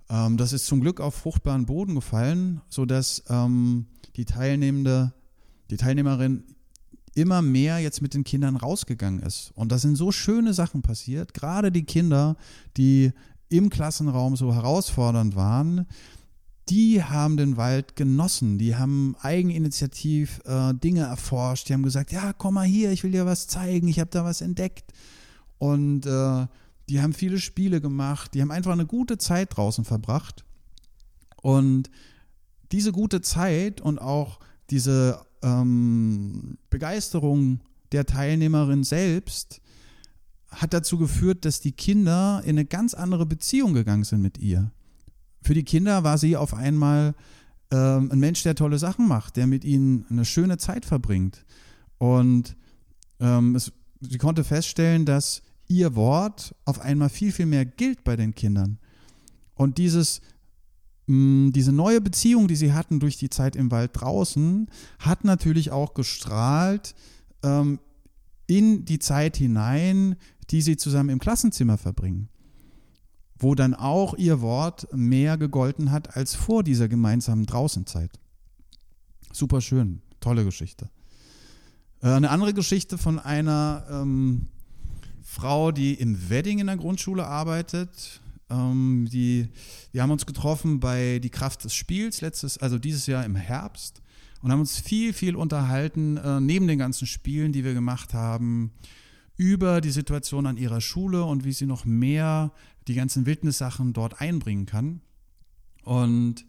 ähm, 0.10 0.38
das 0.38 0.54
ist 0.54 0.66
zum 0.66 0.82
Glück 0.82 1.02
auf 1.02 1.16
fruchtbaren 1.16 1.66
Boden 1.66 1.96
gefallen, 1.96 2.62
sodass 2.70 3.24
ähm, 3.30 3.88
die 4.16 4.26
Teilnehmende, 4.26 5.14
die 5.70 5.78
Teilnehmerin 5.78 6.44
immer 7.20 7.42
mehr 7.42 7.80
jetzt 7.80 8.02
mit 8.02 8.14
den 8.14 8.24
Kindern 8.24 8.56
rausgegangen 8.56 9.22
ist. 9.22 9.52
Und 9.56 9.72
da 9.72 9.78
sind 9.78 9.96
so 9.96 10.12
schöne 10.12 10.54
Sachen 10.54 10.82
passiert, 10.82 11.34
gerade 11.34 11.72
die 11.72 11.84
Kinder, 11.84 12.36
die 12.78 13.12
im 13.50 13.70
Klassenraum 13.70 14.36
so 14.36 14.54
herausfordernd 14.54 15.36
waren, 15.36 15.88
die 16.70 17.04
haben 17.04 17.36
den 17.36 17.58
Wald 17.58 17.96
genossen, 17.96 18.60
die 18.60 18.76
haben 18.76 19.16
eigeninitiativ 19.22 20.40
äh, 20.46 20.74
Dinge 20.74 21.02
erforscht, 21.02 21.68
die 21.68 21.74
haben 21.74 21.82
gesagt, 21.82 22.12
ja, 22.12 22.32
komm 22.34 22.56
mal 22.56 22.68
hier, 22.68 22.92
ich 22.92 23.04
will 23.04 23.12
dir 23.12 23.26
was 23.26 23.48
zeigen, 23.48 23.88
ich 23.88 24.00
habe 24.00 24.12
da 24.12 24.24
was 24.24 24.42
entdeckt. 24.42 24.94
Und 25.58 26.06
äh, 26.06 26.46
die 26.88 27.02
haben 27.02 27.14
viele 27.14 27.40
Spiele 27.40 27.82
gemacht, 27.82 28.34
die 28.34 28.42
haben 28.42 28.52
einfach 28.52 28.72
eine 28.72 28.86
gute 28.86 29.18
Zeit 29.18 29.58
draußen 29.58 29.84
verbracht. 29.84 30.46
Und 31.42 31.90
diese 32.72 32.92
gute 32.92 33.22
Zeit 33.22 33.82
und 33.82 34.00
auch 34.00 34.40
diese 34.70 35.26
ähm, 35.42 36.58
Begeisterung 36.70 37.60
der 37.92 38.06
Teilnehmerin 38.06 38.84
selbst 38.84 39.62
hat 40.50 40.74
dazu 40.74 40.98
geführt, 40.98 41.46
dass 41.46 41.60
die 41.62 41.72
Kinder 41.72 42.42
in 42.44 42.52
eine 42.52 42.66
ganz 42.66 42.94
andere 42.94 43.26
Beziehung 43.26 43.74
gegangen 43.74 44.04
sind 44.04 44.22
mit 44.22 44.38
ihr. 44.40 44.72
Für 45.42 45.54
die 45.54 45.64
Kinder 45.64 46.04
war 46.04 46.18
sie 46.18 46.36
auf 46.36 46.54
einmal 46.54 47.14
ähm, 47.72 48.12
ein 48.12 48.20
Mensch, 48.20 48.44
der 48.44 48.56
tolle 48.56 48.80
Sachen 48.80 49.08
macht, 49.08 49.38
der 49.38 49.48
mit 49.48 49.64
ihnen 49.64 50.06
eine 50.10 50.26
schöne 50.26 50.58
Zeit 50.58 50.86
verbringt. 50.86 51.46
Und 51.98 52.56
ähm, 53.20 53.56
es, 53.56 53.72
sie 54.02 54.18
konnte 54.18 54.44
feststellen, 54.44 55.06
dass 55.06 55.42
ihr 55.68 55.96
Wort 55.96 56.56
auf 56.66 56.80
einmal 56.80 57.10
viel, 57.10 57.32
viel 57.32 57.46
mehr 57.46 57.66
gilt 57.66 58.04
bei 58.04 58.16
den 58.16 58.34
Kindern. 58.34 58.80
Und 59.54 59.78
dieses, 59.78 60.22
diese 61.10 61.72
neue 61.72 62.02
Beziehung, 62.02 62.48
die 62.48 62.56
sie 62.56 62.72
hatten 62.72 63.00
durch 63.00 63.18
die 63.18 63.32
Zeit 63.32 63.56
im 63.56 63.72
Wald 63.72 63.92
draußen, 63.94 64.68
hat 65.00 65.24
natürlich 65.24 65.72
auch 65.72 65.96
gestrahlt 65.96 66.94
ähm, 67.42 67.80
in 68.46 68.86
die 68.86 69.00
Zeit 69.00 69.36
hinein, 69.36 70.18
die 70.52 70.62
sie 70.62 70.78
zusammen 70.78 71.10
im 71.10 71.18
Klassenzimmer 71.18 71.80
verbringen. 71.80 72.30
Wo 73.40 73.56
dann 73.56 73.74
auch 73.74 74.14
ihr 74.20 74.42
Wort 74.42 74.88
mehr 74.94 75.40
gegolten 75.40 75.90
hat 75.90 76.16
als 76.16 76.36
vor 76.36 76.62
dieser 76.62 76.88
gemeinsamen 76.88 77.48
Draußenzeit. 77.48 78.12
Super 79.32 79.62
schön, 79.62 80.04
tolle 80.20 80.46
Geschichte. 80.46 80.92
Äh, 82.04 82.10
eine 82.10 82.30
andere 82.30 82.54
Geschichte 82.54 83.00
von 83.00 83.18
einer 83.18 83.84
ähm, 83.90 84.48
Frau, 85.24 85.72
die 85.72 85.96
im 85.96 86.30
Wedding 86.30 86.60
in 86.60 86.68
der 86.68 86.78
Grundschule 86.78 87.26
arbeitet. 87.26 88.22
Ähm, 88.50 89.08
die, 89.12 89.48
wir 89.92 90.02
haben 90.02 90.12
uns 90.12 90.26
getroffen 90.26 90.80
bei 90.80 91.20
Die 91.20 91.30
Kraft 91.30 91.64
des 91.64 91.74
Spiels, 91.74 92.22
letztes, 92.22 92.58
also 92.58 92.78
dieses 92.78 93.08
Jahr 93.08 93.26
im 93.26 93.36
Herbst 93.36 94.02
und 94.42 94.52
haben 94.52 94.60
uns 94.60 94.80
viel, 94.80 95.14
viel 95.14 95.36
unterhalten, 95.36 96.18
äh, 96.18 96.40
neben 96.40 96.68
den 96.68 96.80
ganzen 96.80 97.08
Spielen, 97.08 97.52
die 97.52 97.64
wir 97.64 97.74
gemacht 97.74 98.14
haben, 98.14 98.72
über 99.36 99.82
die 99.82 99.92
Situation 99.92 100.46
an 100.46 100.58
ihrer 100.58 100.82
Schule 100.82 101.24
und 101.24 101.46
wie 101.46 101.54
sie 101.54 101.66
noch 101.66 101.86
mehr 101.86 102.52
die 102.88 102.94
ganzen 102.94 103.26
Wildnissachen 103.26 103.94
dort 103.94 104.22
einbringen 104.22 104.66
kann. 104.66 105.02
Und 105.84 106.46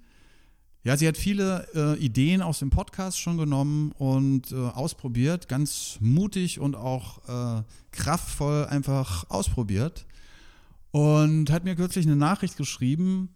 ja, 0.82 0.96
sie 0.96 1.06
hat 1.06 1.16
viele 1.16 1.68
äh, 1.74 1.98
Ideen 1.98 2.40
aus 2.40 2.60
dem 2.60 2.70
Podcast 2.70 3.20
schon 3.20 3.36
genommen 3.36 3.92
und 3.92 4.50
äh, 4.50 4.56
ausprobiert, 4.56 5.46
ganz 5.46 5.98
mutig 6.00 6.58
und 6.58 6.74
auch 6.74 7.58
äh, 7.58 7.62
kraftvoll 7.92 8.66
einfach 8.66 9.28
ausprobiert. 9.28 10.06
Und 10.92 11.50
hat 11.50 11.64
mir 11.64 11.76
kürzlich 11.76 12.06
eine 12.06 12.16
Nachricht 12.16 12.56
geschrieben, 12.56 13.30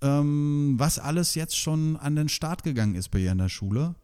ähm, 0.00 0.74
was 0.78 0.98
alles 0.98 1.34
jetzt 1.34 1.56
schon 1.56 1.96
an 1.96 2.16
den 2.16 2.28
Start 2.28 2.62
gegangen 2.62 2.94
ist 2.94 3.10
bei 3.10 3.18
ihr 3.18 3.32
in 3.32 3.38
der 3.38 3.48
Schule. 3.48 3.94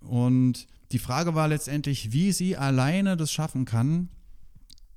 Und 0.00 0.66
die 0.92 0.98
Frage 0.98 1.34
war 1.34 1.48
letztendlich, 1.48 2.12
wie 2.12 2.32
sie 2.32 2.56
alleine 2.56 3.16
das 3.16 3.32
schaffen 3.32 3.64
kann, 3.64 4.08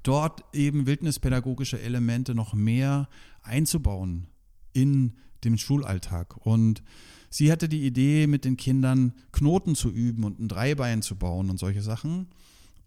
dort 0.03 0.43
eben 0.53 0.85
wildnispädagogische 0.85 1.81
Elemente 1.81 2.35
noch 2.35 2.53
mehr 2.53 3.09
einzubauen 3.41 4.27
in 4.73 5.13
dem 5.43 5.57
Schulalltag. 5.57 6.37
Und 6.45 6.83
sie 7.29 7.51
hatte 7.51 7.69
die 7.69 7.85
Idee, 7.85 8.27
mit 8.27 8.45
den 8.45 8.57
Kindern 8.57 9.13
Knoten 9.31 9.75
zu 9.75 9.89
üben 9.89 10.23
und 10.23 10.39
ein 10.39 10.47
Dreibein 10.47 11.01
zu 11.01 11.15
bauen 11.15 11.49
und 11.49 11.59
solche 11.59 11.81
Sachen. 11.81 12.27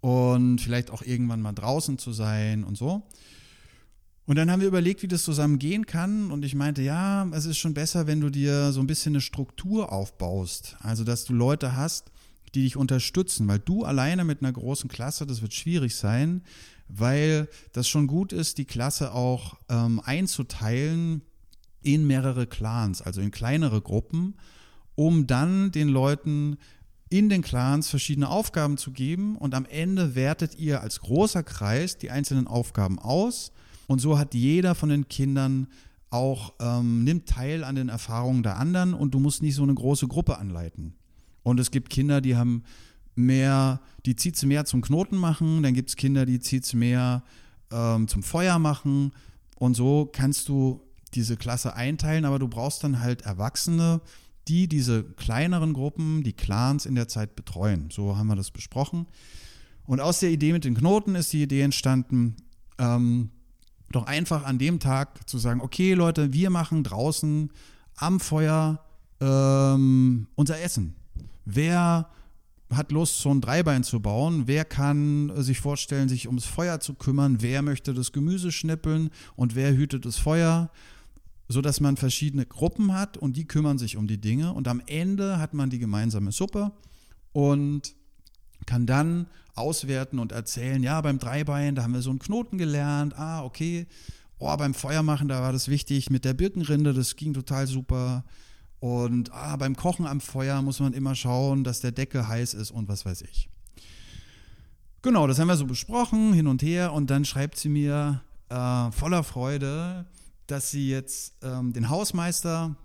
Und 0.01 0.61
vielleicht 0.61 0.91
auch 0.91 1.03
irgendwann 1.03 1.43
mal 1.43 1.53
draußen 1.53 1.99
zu 1.99 2.13
sein 2.13 2.65
und 2.65 2.77
so. 2.77 3.07
Und 4.25 4.37
dann 4.37 4.51
haben 4.51 4.61
wir 4.61 4.69
überlegt, 4.69 5.03
wie 5.03 5.09
das 5.09 5.25
zusammen 5.25 5.59
gehen 5.59 5.87
kann. 5.87 6.31
Und 6.31 6.45
ich 6.45 6.55
meinte, 6.55 6.83
ja, 6.83 7.27
es 7.33 7.45
ist 7.45 7.59
schon 7.59 7.75
besser, 7.75 8.07
wenn 8.07 8.21
du 8.21 8.31
dir 8.31 8.73
so 8.73 8.81
ein 8.81 8.87
bisschen 8.87 9.13
eine 9.13 9.21
Struktur 9.21 9.93
aufbaust. 9.93 10.77
Also, 10.81 11.03
dass 11.03 11.25
du 11.25 11.33
Leute 11.33 11.77
hast, 11.77 12.13
die 12.55 12.63
dich 12.63 12.77
unterstützen, 12.77 13.49
weil 13.49 13.59
du 13.59 13.85
alleine 13.85 14.25
mit 14.25 14.43
einer 14.43 14.53
großen 14.53 14.89
Klasse, 14.89 15.27
das 15.27 15.43
wird 15.43 15.55
schwierig 15.55 15.97
sein, 15.97 16.43
weil 16.89 17.49
das 17.73 17.89
schon 17.89 18.07
gut 18.07 18.33
ist, 18.33 18.59
die 18.59 18.65
Klasse 18.65 19.13
auch 19.13 19.59
ähm, 19.69 20.01
einzuteilen 20.05 21.23
in 21.83 22.07
mehrere 22.07 22.47
Clans, 22.47 23.03
also 23.03 23.21
in 23.21 23.31
kleinere 23.31 23.81
Gruppen, 23.81 24.35
um 24.95 25.27
dann 25.27 25.73
den 25.73 25.89
Leuten 25.89 26.59
in 27.09 27.29
den 27.29 27.43
Clans 27.43 27.89
verschiedene 27.89 28.29
Aufgaben 28.29 28.77
zu 28.77 28.93
geben 28.93 29.37
und 29.37 29.55
am 29.55 29.67
Ende 29.67 30.15
wertet 30.15 30.55
ihr 30.59 30.81
als 30.81 31.01
großer 31.01 31.43
Kreis 31.43 31.99
die 31.99 32.11
einzelnen 32.11 32.47
Aufgaben 32.47 32.99
aus 32.99 33.53
und 33.93 34.01
so 34.01 34.19
hat 34.19 34.35
jeder 34.35 34.75
von 34.75 34.89
den 34.89 35.09
Kindern 35.09 35.69
auch 36.11 36.55
ähm, 36.61 37.05
nimmt 37.05 37.29
teil 37.29 37.65
an 37.65 37.75
den 37.75 37.89
Erfahrungen 37.89 38.43
der 38.43 38.59
anderen 38.59 38.95
und 38.95 39.15
du 39.15 39.19
musst 39.19 39.43
nicht 39.43 39.55
so 39.55 39.63
eine 39.63 39.75
große 39.75 40.09
Gruppe 40.09 40.39
anleiten. 40.39 40.95
Und 41.43 41.59
es 41.59 41.71
gibt 41.71 41.91
Kinder, 41.91 42.21
die 42.21 42.37
haben 42.37 42.65
mehr, 43.15 43.81
die 44.05 44.17
zieht 44.17 44.37
es 44.37 44.45
mehr 44.45 44.65
zum 44.65 44.83
Knoten 44.83 45.17
machen, 45.17 45.63
dann 45.63 45.75
gibt 45.75 45.91
es 45.91 45.97
Kinder, 45.97 46.27
die 46.27 46.41
zieht 46.41 46.65
es 46.65 46.75
mehr 46.75 47.23
ähm, 47.71 48.09
zum 48.09 48.23
Feuer 48.23 48.59
machen 48.59 49.13
und 49.57 49.75
so 49.75 50.09
kannst 50.13 50.49
du 50.49 50.83
diese 51.15 51.37
Klasse 51.37 51.75
einteilen, 51.75 52.25
aber 52.25 52.39
du 52.39 52.49
brauchst 52.49 52.85
dann 52.85 53.01
halt 53.01 53.23
Erwachsene, 53.23 54.01
die 54.49 54.69
diese 54.69 55.05
kleineren 55.05 55.73
Gruppen, 55.73 56.23
die 56.23 56.33
Clans 56.33 56.87
in 56.87 56.95
der 56.95 57.09
Zeit 57.09 57.37
betreuen. 57.37 57.89
So 57.91 58.17
haben 58.17 58.27
wir 58.27 58.37
das 58.37 58.51
besprochen. 58.51 59.07
Und 59.85 60.01
aus 60.01 60.21
der 60.21 60.31
Idee 60.31 60.53
mit 60.53 60.65
den 60.65 60.75
Knoten 60.75 61.15
ist 61.15 61.33
die 61.33 61.43
Idee 61.43 61.63
entstanden, 61.63 62.37
ähm, 62.79 63.31
doch 63.95 64.07
einfach 64.07 64.45
an 64.45 64.59
dem 64.59 64.81
Tag 64.81 65.29
zu 65.29 65.39
sagen, 65.39 65.61
okay 65.61 65.95
Leute, 65.95 66.33
wir 66.33 66.51
machen 66.51 66.85
draußen 66.85 67.51
am 67.97 68.21
Feuer 68.21 68.85
ähm, 69.21 70.27
unser 70.35 70.61
Essen. 70.61 70.95
Wer 71.45 72.09
hat 72.71 72.91
Lust, 72.91 73.21
so 73.21 73.31
ein 73.31 73.41
Dreibein 73.41 73.85
zu 73.85 74.01
bauen? 74.01 74.45
Wer 74.47 74.65
kann 74.65 75.33
sich 75.43 75.61
vorstellen, 75.61 76.09
sich 76.09 76.27
ums 76.27 76.47
Feuer 76.47 76.81
zu 76.81 76.95
kümmern? 76.95 77.39
Wer 77.41 77.63
möchte 77.63 77.93
das 77.93 78.13
Gemüse 78.13 78.51
schnippeln 78.51 79.11
und 79.37 79.55
wer 79.55 79.75
hütet 79.77 80.05
das 80.07 80.17
Feuer? 80.17 80.71
so 81.53 81.61
dass 81.61 81.81
man 81.81 81.97
verschiedene 81.97 82.47
Gruppen 82.47 82.95
hat 82.95 83.17
und 83.17 83.37
die 83.37 83.47
kümmern 83.47 83.79
sich 83.79 83.97
um 83.97 84.07
die 84.07 84.21
Dinge 84.21 84.53
und 84.53 84.69
am 84.69 84.83
Ende 84.87 85.39
hat 85.39 85.55
man 85.55 85.71
die 85.71 85.79
gemeinsame 85.79 86.33
Suppe 86.33 86.73
und 87.33 87.95
kann 88.67 88.87
dann 88.87 89.27
auswerten 89.55 90.19
und 90.19 90.33
erzählen, 90.33 90.83
ja, 90.83 91.01
beim 91.01 91.19
Dreibein, 91.19 91.75
da 91.75 91.83
haben 91.83 91.95
wir 91.95 92.03
so 92.03 92.11
einen 92.11 92.19
Knoten 92.19 92.59
gelernt, 92.59 93.19
ah, 93.19 93.43
okay, 93.45 93.87
oh, 94.39 94.57
beim 94.57 94.75
Feuermachen, 94.75 95.29
da 95.29 95.41
war 95.41 95.53
das 95.53 95.69
wichtig 95.69 96.11
mit 96.11 96.25
der 96.25 96.35
Birkenrinde, 96.35 96.93
das 96.95 97.17
ging 97.17 97.33
total 97.33 97.67
super. 97.67 98.25
Und 98.81 99.31
ah, 99.33 99.57
beim 99.57 99.77
Kochen 99.77 100.07
am 100.07 100.21
Feuer 100.21 100.61
muss 100.61 100.81
man 100.81 100.93
immer 100.93 101.15
schauen, 101.15 101.63
dass 101.63 101.81
der 101.81 101.93
Deckel 101.93 102.27
heiß 102.27 102.55
ist 102.55 102.73
und 102.73 102.89
was 102.89 103.05
weiß 103.05 103.23
ich. 103.23 103.49
Genau, 105.03 105.27
das 105.27 105.39
haben 105.39 105.49
wir 105.49 105.57
so 105.57 105.67
besprochen, 105.67 106.33
hin 106.33 106.47
und 106.47 106.63
her. 106.63 106.93
Und 106.93 107.11
dann 107.11 107.25
schreibt 107.25 107.59
sie 107.59 107.69
mir 107.69 108.23
äh, 108.49 108.91
voller 108.91 109.23
Freude, 109.23 110.07
dass 110.47 110.71
sie 110.71 110.89
jetzt 110.89 111.35
ähm, 111.43 111.73
den 111.73 111.89
Hausmeister 111.89 112.77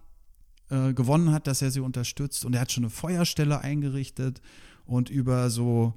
äh, 0.70 0.94
gewonnen 0.94 1.32
hat, 1.32 1.48
dass 1.48 1.62
er 1.62 1.72
sie 1.72 1.80
unterstützt. 1.80 2.46
Und 2.46 2.54
er 2.54 2.62
hat 2.62 2.72
schon 2.72 2.84
eine 2.84 2.92
Feuerstelle 2.92 3.62
eingerichtet. 3.62 4.42
Und 4.86 5.10
über 5.10 5.50
so 5.50 5.94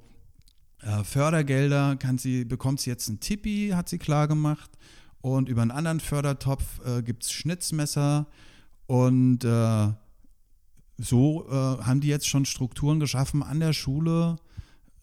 äh, 0.81 1.03
Fördergelder 1.03 1.95
kann 1.95 2.17
sie, 2.17 2.45
bekommt 2.45 2.79
sie 2.79 2.89
jetzt 2.89 3.07
ein 3.09 3.19
Tippi, 3.19 3.71
hat 3.73 3.89
sie 3.89 3.97
klar 3.97 4.27
gemacht. 4.27 4.71
Und 5.21 5.49
über 5.49 5.61
einen 5.61 5.71
anderen 5.71 5.99
Fördertopf 5.99 6.63
äh, 6.85 7.03
gibt 7.03 7.23
es 7.23 7.31
Schnitzmesser. 7.31 8.27
Und 8.87 9.43
äh, 9.43 9.89
so 10.97 11.47
äh, 11.49 11.53
haben 11.53 12.01
die 12.01 12.07
jetzt 12.07 12.27
schon 12.27 12.45
Strukturen 12.45 12.99
geschaffen 12.99 13.43
an 13.43 13.59
der 13.59 13.73
Schule, 13.73 14.37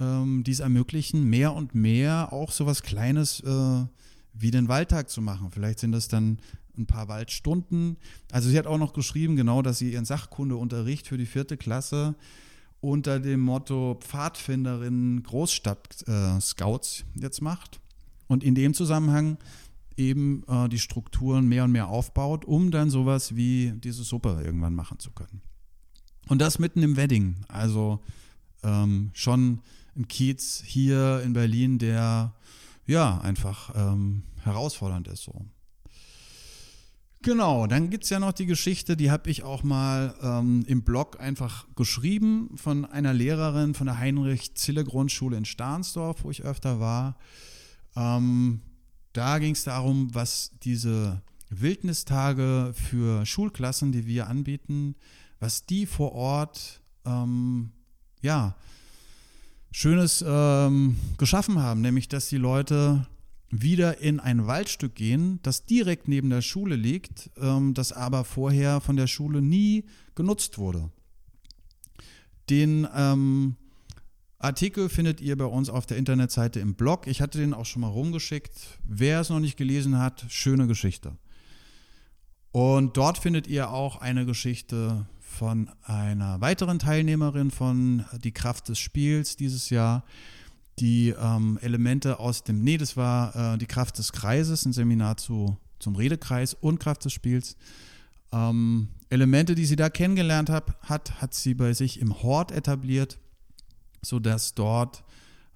ähm, 0.00 0.42
die 0.44 0.52
es 0.52 0.60
ermöglichen, 0.60 1.24
mehr 1.24 1.54
und 1.54 1.74
mehr 1.74 2.32
auch 2.32 2.50
so 2.52 2.66
was 2.66 2.82
Kleines 2.82 3.40
äh, 3.40 3.86
wie 4.34 4.50
den 4.50 4.68
Waldtag 4.68 5.10
zu 5.10 5.22
machen. 5.22 5.50
Vielleicht 5.50 5.78
sind 5.78 5.92
das 5.92 6.08
dann 6.08 6.38
ein 6.76 6.86
paar 6.86 7.08
Waldstunden. 7.08 7.96
Also 8.30 8.48
sie 8.48 8.58
hat 8.58 8.66
auch 8.66 8.78
noch 8.78 8.92
geschrieben, 8.92 9.36
genau, 9.36 9.62
dass 9.62 9.78
sie 9.78 9.92
ihren 9.92 10.04
Sachkundeunterricht 10.04 11.06
für 11.06 11.18
die 11.18 11.26
vierte 11.26 11.56
Klasse 11.56 12.14
unter 12.80 13.20
dem 13.20 13.40
Motto 13.40 13.98
Pfadfinderin 14.00 15.22
Großstadt-Scouts 15.22 17.00
äh, 17.00 17.20
jetzt 17.20 17.42
macht. 17.42 17.80
Und 18.26 18.44
in 18.44 18.54
dem 18.54 18.74
Zusammenhang 18.74 19.38
eben 19.96 20.44
äh, 20.48 20.68
die 20.68 20.78
Strukturen 20.78 21.48
mehr 21.48 21.64
und 21.64 21.72
mehr 21.72 21.88
aufbaut, 21.88 22.44
um 22.44 22.70
dann 22.70 22.90
sowas 22.90 23.34
wie 23.34 23.72
diese 23.76 24.04
Suppe 24.04 24.40
irgendwann 24.44 24.74
machen 24.74 24.98
zu 24.98 25.10
können. 25.10 25.42
Und 26.28 26.40
das 26.40 26.58
mitten 26.58 26.82
im 26.82 26.96
Wedding. 26.96 27.36
Also 27.48 28.00
ähm, 28.62 29.10
schon 29.12 29.60
ein 29.96 30.06
Kiez 30.08 30.62
hier 30.64 31.22
in 31.24 31.32
Berlin, 31.32 31.78
der 31.78 32.34
ja 32.86 33.20
einfach 33.20 33.74
ähm, 33.74 34.22
herausfordernd 34.42 35.08
ist 35.08 35.24
so. 35.24 35.44
Genau, 37.22 37.66
dann 37.66 37.90
gibt 37.90 38.04
es 38.04 38.10
ja 38.10 38.20
noch 38.20 38.32
die 38.32 38.46
Geschichte, 38.46 38.96
die 38.96 39.10
habe 39.10 39.28
ich 39.28 39.42
auch 39.42 39.64
mal 39.64 40.14
ähm, 40.22 40.64
im 40.68 40.82
Blog 40.82 41.18
einfach 41.18 41.66
geschrieben 41.74 42.50
von 42.54 42.84
einer 42.84 43.12
Lehrerin 43.12 43.74
von 43.74 43.88
der 43.88 43.98
Heinrich-Zille-Grundschule 43.98 45.36
in 45.36 45.44
Stahnsdorf, 45.44 46.22
wo 46.22 46.30
ich 46.30 46.44
öfter 46.44 46.78
war. 46.78 47.16
Ähm, 47.96 48.60
da 49.12 49.40
ging 49.40 49.54
es 49.54 49.64
darum, 49.64 50.14
was 50.14 50.52
diese 50.62 51.22
Wildnistage 51.50 52.72
für 52.72 53.26
Schulklassen, 53.26 53.90
die 53.90 54.06
wir 54.06 54.28
anbieten, 54.28 54.94
was 55.40 55.66
die 55.66 55.86
vor 55.86 56.12
Ort 56.12 56.80
ähm, 57.04 57.72
ja, 58.22 58.54
Schönes 59.72 60.24
ähm, 60.26 60.96
geschaffen 61.16 61.60
haben, 61.60 61.80
nämlich 61.80 62.08
dass 62.08 62.28
die 62.28 62.36
Leute 62.36 63.06
wieder 63.50 63.98
in 63.98 64.20
ein 64.20 64.46
Waldstück 64.46 64.94
gehen, 64.94 65.40
das 65.42 65.64
direkt 65.64 66.08
neben 66.08 66.30
der 66.30 66.42
Schule 66.42 66.76
liegt, 66.76 67.30
ähm, 67.40 67.74
das 67.74 67.92
aber 67.92 68.24
vorher 68.24 68.80
von 68.80 68.96
der 68.96 69.06
Schule 69.06 69.40
nie 69.40 69.84
genutzt 70.14 70.58
wurde. 70.58 70.90
Den 72.50 72.86
ähm, 72.94 73.56
Artikel 74.38 74.88
findet 74.88 75.20
ihr 75.20 75.36
bei 75.36 75.46
uns 75.46 75.68
auf 75.68 75.86
der 75.86 75.96
Internetseite 75.96 76.60
im 76.60 76.74
Blog. 76.74 77.06
Ich 77.06 77.20
hatte 77.20 77.38
den 77.38 77.54
auch 77.54 77.66
schon 77.66 77.82
mal 77.82 77.88
rumgeschickt. 77.88 78.78
Wer 78.84 79.20
es 79.20 79.30
noch 79.30 79.40
nicht 79.40 79.56
gelesen 79.56 79.98
hat, 79.98 80.24
schöne 80.28 80.66
Geschichte. 80.66 81.16
Und 82.52 82.96
dort 82.96 83.18
findet 83.18 83.46
ihr 83.46 83.70
auch 83.70 84.00
eine 84.00 84.26
Geschichte 84.26 85.06
von 85.18 85.70
einer 85.82 86.40
weiteren 86.40 86.78
Teilnehmerin 86.78 87.50
von 87.50 88.04
Die 88.24 88.32
Kraft 88.32 88.68
des 88.68 88.78
Spiels 88.78 89.36
dieses 89.36 89.70
Jahr, 89.70 90.04
die 90.80 91.14
ähm, 91.18 91.58
Elemente 91.60 92.18
aus 92.18 92.44
dem, 92.44 92.62
nee, 92.62 92.78
das 92.78 92.96
war 92.96 93.54
äh, 93.54 93.58
Die 93.58 93.66
Kraft 93.66 93.98
des 93.98 94.12
Kreises, 94.12 94.64
ein 94.64 94.72
Seminar 94.72 95.16
zu, 95.16 95.56
zum 95.78 95.96
Redekreis 95.96 96.54
und 96.54 96.78
Kraft 96.80 97.04
des 97.04 97.12
Spiels. 97.12 97.56
Ähm, 98.32 98.88
Elemente, 99.10 99.54
die 99.54 99.64
sie 99.64 99.76
da 99.76 99.88
kennengelernt 99.88 100.50
hat, 100.50 100.80
hat, 100.82 101.20
hat 101.20 101.34
sie 101.34 101.54
bei 101.54 101.72
sich 101.72 102.00
im 102.00 102.22
Hort 102.22 102.52
etabliert, 102.52 103.18
sodass 104.02 104.54
dort 104.54 105.02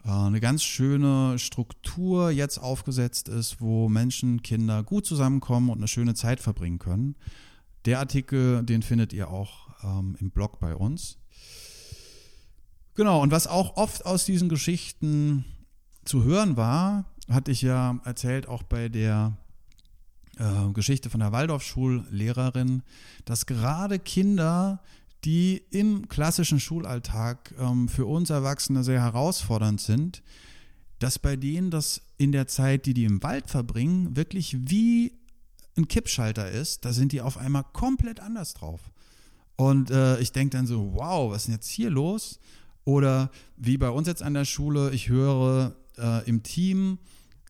äh, 0.05 0.11
eine 0.11 0.41
ganz 0.41 0.63
schöne 0.63 1.39
Struktur 1.39 2.31
jetzt 2.31 2.59
aufgesetzt 2.59 3.29
ist, 3.29 3.61
wo 3.61 3.89
Menschen, 3.89 4.43
Kinder 4.43 4.83
gut 4.83 5.07
zusammenkommen 5.07 5.71
und 5.71 5.79
eine 5.79 5.89
schöne 5.89 6.15
Zeit 6.15 6.41
verbringen 6.41 6.79
können. 6.79 7.17
Der 7.85 7.99
Artikel, 7.99 8.63
den 8.63 8.83
findet 8.83 9.13
ihr 9.13 9.29
auch 9.29 9.69
ähm, 9.83 10.17
im 10.21 10.31
Blog 10.31 10.61
bei 10.61 10.75
uns. 10.75 11.19
Genau, 12.95 13.23
und 13.23 13.31
was 13.31 13.47
auch 13.47 13.77
oft 13.77 14.05
aus 14.05 14.25
diesen 14.25 14.49
Geschichten 14.49 15.45
zu 16.05 16.25
hören 16.25 16.57
war, 16.57 17.07
hatte 17.31 17.51
ich 17.51 17.63
ja 17.63 18.01
erzählt, 18.05 18.47
auch 18.49 18.63
bei 18.63 18.89
der 18.89 19.37
äh, 20.39 20.73
Geschichte 20.73 21.09
von 21.09 21.21
der 21.21 21.33
Waldorfschullehrerin, 21.33 22.83
dass 23.25 23.47
gerade 23.47 23.99
Kinder, 23.99 24.83
die 25.25 25.63
im 25.71 26.09
klassischen 26.09 26.61
Schulalltag 26.61 27.55
ähm, 27.59 27.89
für 27.89 28.07
uns 28.07 28.31
Erwachsene 28.31 28.85
sehr 28.85 29.01
herausfordernd 29.01 29.81
sind, 29.81 30.23
dass 30.99 31.19
bei 31.19 31.37
denen 31.37 31.71
das 31.71 32.03
in 32.19 32.33
der 32.33 32.47
Zeit, 32.47 32.87
die 32.87 32.95
die 32.95 33.05
im 33.05 33.23
Wald 33.23 33.49
verbringen, 33.49 34.17
wirklich 34.17 34.57
wie 34.69 35.13
ein 35.77 35.89
Kippschalter 35.89 36.51
ist. 36.51 36.85
Da 36.85 36.93
sind 36.93 37.13
die 37.13 37.23
auf 37.23 37.39
einmal 37.39 37.65
komplett 37.73 38.21
anders 38.21 38.55
drauf. 38.55 38.81
Und 39.57 39.91
äh, 39.91 40.19
ich 40.21 40.33
denke 40.33 40.57
dann 40.57 40.67
so, 40.67 40.93
wow, 40.95 41.31
was 41.31 41.43
ist 41.43 41.47
denn 41.47 41.55
jetzt 41.55 41.71
hier 41.71 41.91
los? 41.91 42.39
Oder 42.85 43.31
wie 43.57 43.79
bei 43.79 43.91
uns 43.91 44.09
jetzt 44.09 44.23
an 44.23 44.35
der 44.35 44.45
Schule, 44.45 44.91
ich 44.93 45.09
höre 45.09 45.75
äh, 45.99 46.29
im 46.29 46.43
Team 46.43 46.99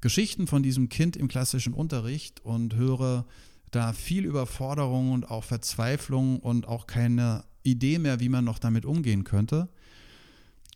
Geschichten 0.00 0.46
von 0.46 0.62
diesem 0.62 0.88
Kind 0.88 1.16
im 1.16 1.28
klassischen 1.28 1.74
Unterricht 1.74 2.44
und 2.44 2.74
höre 2.74 3.24
da 3.70 3.92
viel 3.92 4.24
Überforderung 4.24 5.12
und 5.12 5.30
auch 5.30 5.44
Verzweiflung 5.44 6.40
und 6.40 6.68
auch 6.68 6.86
keine 6.86 7.44
Idee 7.62 7.98
mehr, 7.98 8.20
wie 8.20 8.28
man 8.28 8.44
noch 8.44 8.58
damit 8.58 8.84
umgehen 8.84 9.24
könnte. 9.24 9.68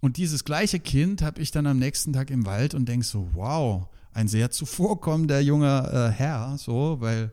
Und 0.00 0.16
dieses 0.16 0.44
gleiche 0.44 0.78
Kind 0.78 1.22
habe 1.22 1.40
ich 1.40 1.50
dann 1.50 1.66
am 1.66 1.78
nächsten 1.78 2.12
Tag 2.12 2.30
im 2.30 2.46
Wald 2.46 2.74
und 2.74 2.88
denke 2.88 3.04
so, 3.04 3.28
wow, 3.32 3.88
ein 4.12 4.28
sehr 4.28 4.50
zuvorkommender 4.50 5.40
junger 5.40 5.92
äh, 5.92 6.12
Herr, 6.12 6.56
so, 6.58 7.00
weil 7.00 7.32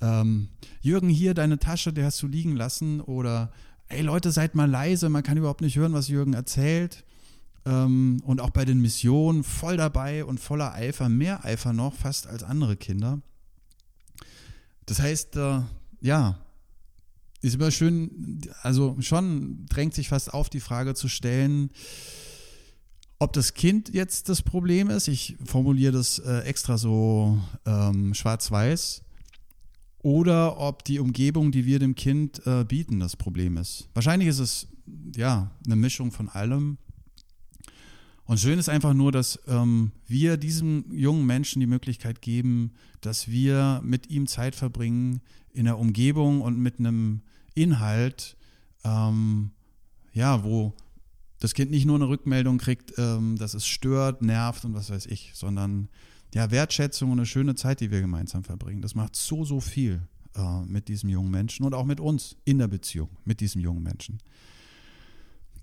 ähm, 0.00 0.48
Jürgen, 0.80 1.08
hier 1.08 1.34
deine 1.34 1.58
Tasche, 1.58 1.92
der 1.92 2.06
hast 2.06 2.22
du 2.22 2.26
liegen 2.26 2.56
lassen 2.56 3.00
oder 3.00 3.52
ey 3.90 4.02
Leute, 4.02 4.32
seid 4.32 4.54
mal 4.54 4.70
leise, 4.70 5.08
man 5.08 5.22
kann 5.22 5.36
überhaupt 5.36 5.60
nicht 5.60 5.76
hören, 5.76 5.92
was 5.92 6.08
Jürgen 6.08 6.32
erzählt. 6.32 7.04
Ähm, 7.66 8.22
und 8.24 8.40
auch 8.40 8.50
bei 8.50 8.64
den 8.64 8.80
Missionen 8.80 9.44
voll 9.44 9.76
dabei 9.76 10.24
und 10.24 10.40
voller 10.40 10.72
Eifer, 10.72 11.08
mehr 11.08 11.44
Eifer 11.44 11.72
noch, 11.72 11.94
fast 11.94 12.26
als 12.26 12.42
andere 12.42 12.76
Kinder. 12.76 13.20
Das 14.86 15.00
heißt, 15.00 15.36
äh, 15.36 15.60
ja, 16.00 16.38
ist 17.42 17.54
immer 17.54 17.70
schön, 17.70 18.40
also 18.62 18.96
schon 19.00 19.66
drängt 19.66 19.94
sich 19.94 20.08
fast 20.08 20.32
auf, 20.32 20.48
die 20.48 20.60
Frage 20.60 20.94
zu 20.94 21.08
stellen, 21.08 21.70
ob 23.18 23.32
das 23.34 23.54
Kind 23.54 23.92
jetzt 23.92 24.28
das 24.28 24.40
Problem 24.40 24.88
ist. 24.88 25.08
Ich 25.08 25.36
formuliere 25.44 25.92
das 25.92 26.18
äh, 26.18 26.40
extra 26.40 26.78
so 26.78 27.38
ähm, 27.66 28.14
schwarz-weiß 28.14 29.02
oder 30.02 30.58
ob 30.58 30.84
die 30.84 30.98
Umgebung, 30.98 31.52
die 31.52 31.66
wir 31.66 31.78
dem 31.78 31.94
Kind 31.94 32.46
äh, 32.46 32.64
bieten, 32.64 33.00
das 33.00 33.16
Problem 33.16 33.56
ist. 33.56 33.88
Wahrscheinlich 33.94 34.28
ist 34.28 34.38
es 34.38 34.68
ja 35.14 35.50
eine 35.64 35.76
Mischung 35.76 36.10
von 36.10 36.28
allem. 36.28 36.78
Und 38.24 38.38
schön 38.38 38.58
ist 38.58 38.68
einfach 38.68 38.94
nur, 38.94 39.12
dass 39.12 39.40
ähm, 39.48 39.90
wir 40.06 40.36
diesem 40.36 40.84
jungen 40.92 41.26
Menschen 41.26 41.60
die 41.60 41.66
Möglichkeit 41.66 42.22
geben, 42.22 42.72
dass 43.00 43.28
wir 43.28 43.80
mit 43.84 44.08
ihm 44.08 44.26
Zeit 44.26 44.54
verbringen 44.54 45.20
in 45.52 45.64
der 45.64 45.78
Umgebung 45.78 46.40
und 46.40 46.56
mit 46.58 46.78
einem 46.78 47.22
Inhalt, 47.54 48.36
ähm, 48.84 49.50
ja, 50.12 50.44
wo 50.44 50.74
das 51.40 51.54
Kind 51.54 51.70
nicht 51.70 51.86
nur 51.86 51.96
eine 51.96 52.08
Rückmeldung 52.08 52.58
kriegt, 52.58 52.92
ähm, 52.98 53.36
dass 53.36 53.54
es 53.54 53.66
stört, 53.66 54.22
nervt 54.22 54.64
und 54.64 54.74
was 54.74 54.90
weiß 54.90 55.06
ich, 55.06 55.32
sondern 55.34 55.88
ja, 56.34 56.50
Wertschätzung 56.50 57.10
und 57.10 57.18
eine 57.18 57.26
schöne 57.26 57.54
Zeit, 57.54 57.80
die 57.80 57.90
wir 57.90 58.00
gemeinsam 58.00 58.44
verbringen. 58.44 58.82
Das 58.82 58.94
macht 58.94 59.16
so, 59.16 59.44
so 59.44 59.60
viel 59.60 60.02
äh, 60.36 60.60
mit 60.62 60.88
diesem 60.88 61.08
jungen 61.08 61.30
Menschen 61.30 61.64
und 61.64 61.74
auch 61.74 61.84
mit 61.84 62.00
uns 62.00 62.36
in 62.44 62.58
der 62.58 62.68
Beziehung 62.68 63.08
mit 63.24 63.40
diesem 63.40 63.60
jungen 63.60 63.82
Menschen. 63.82 64.18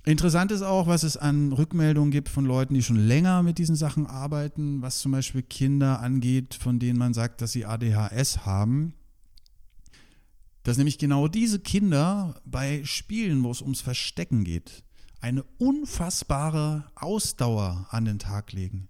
Interessant 0.03 0.53
ist 0.53 0.61
auch, 0.61 0.87
was 0.87 1.03
es 1.03 1.17
an 1.17 1.51
Rückmeldungen 1.51 2.11
gibt 2.11 2.29
von 2.29 2.45
Leuten, 2.45 2.73
die 2.73 2.81
schon 2.81 2.95
länger 2.95 3.43
mit 3.43 3.57
diesen 3.57 3.75
Sachen 3.75 4.07
arbeiten, 4.07 4.81
was 4.81 4.99
zum 4.99 5.11
Beispiel 5.11 5.41
Kinder 5.41 5.99
angeht, 5.99 6.53
von 6.53 6.79
denen 6.79 6.97
man 6.97 7.13
sagt, 7.13 7.41
dass 7.41 7.51
sie 7.51 7.65
ADHS 7.65 8.45
haben. 8.45 8.93
dass 10.63 10.75
nämlich 10.75 10.97
genau 10.97 11.29
diese 11.29 11.59
Kinder 11.59 12.41
bei 12.43 12.83
Spielen, 12.83 13.41
wo 13.43 13.51
es 13.51 13.61
ums 13.61 13.79
Verstecken 13.79 14.43
geht, 14.43 14.83
eine 15.21 15.43
unfassbare 15.59 16.91
Ausdauer 16.93 17.87
an 17.89 18.03
den 18.03 18.19
Tag 18.19 18.51
legen. 18.51 18.89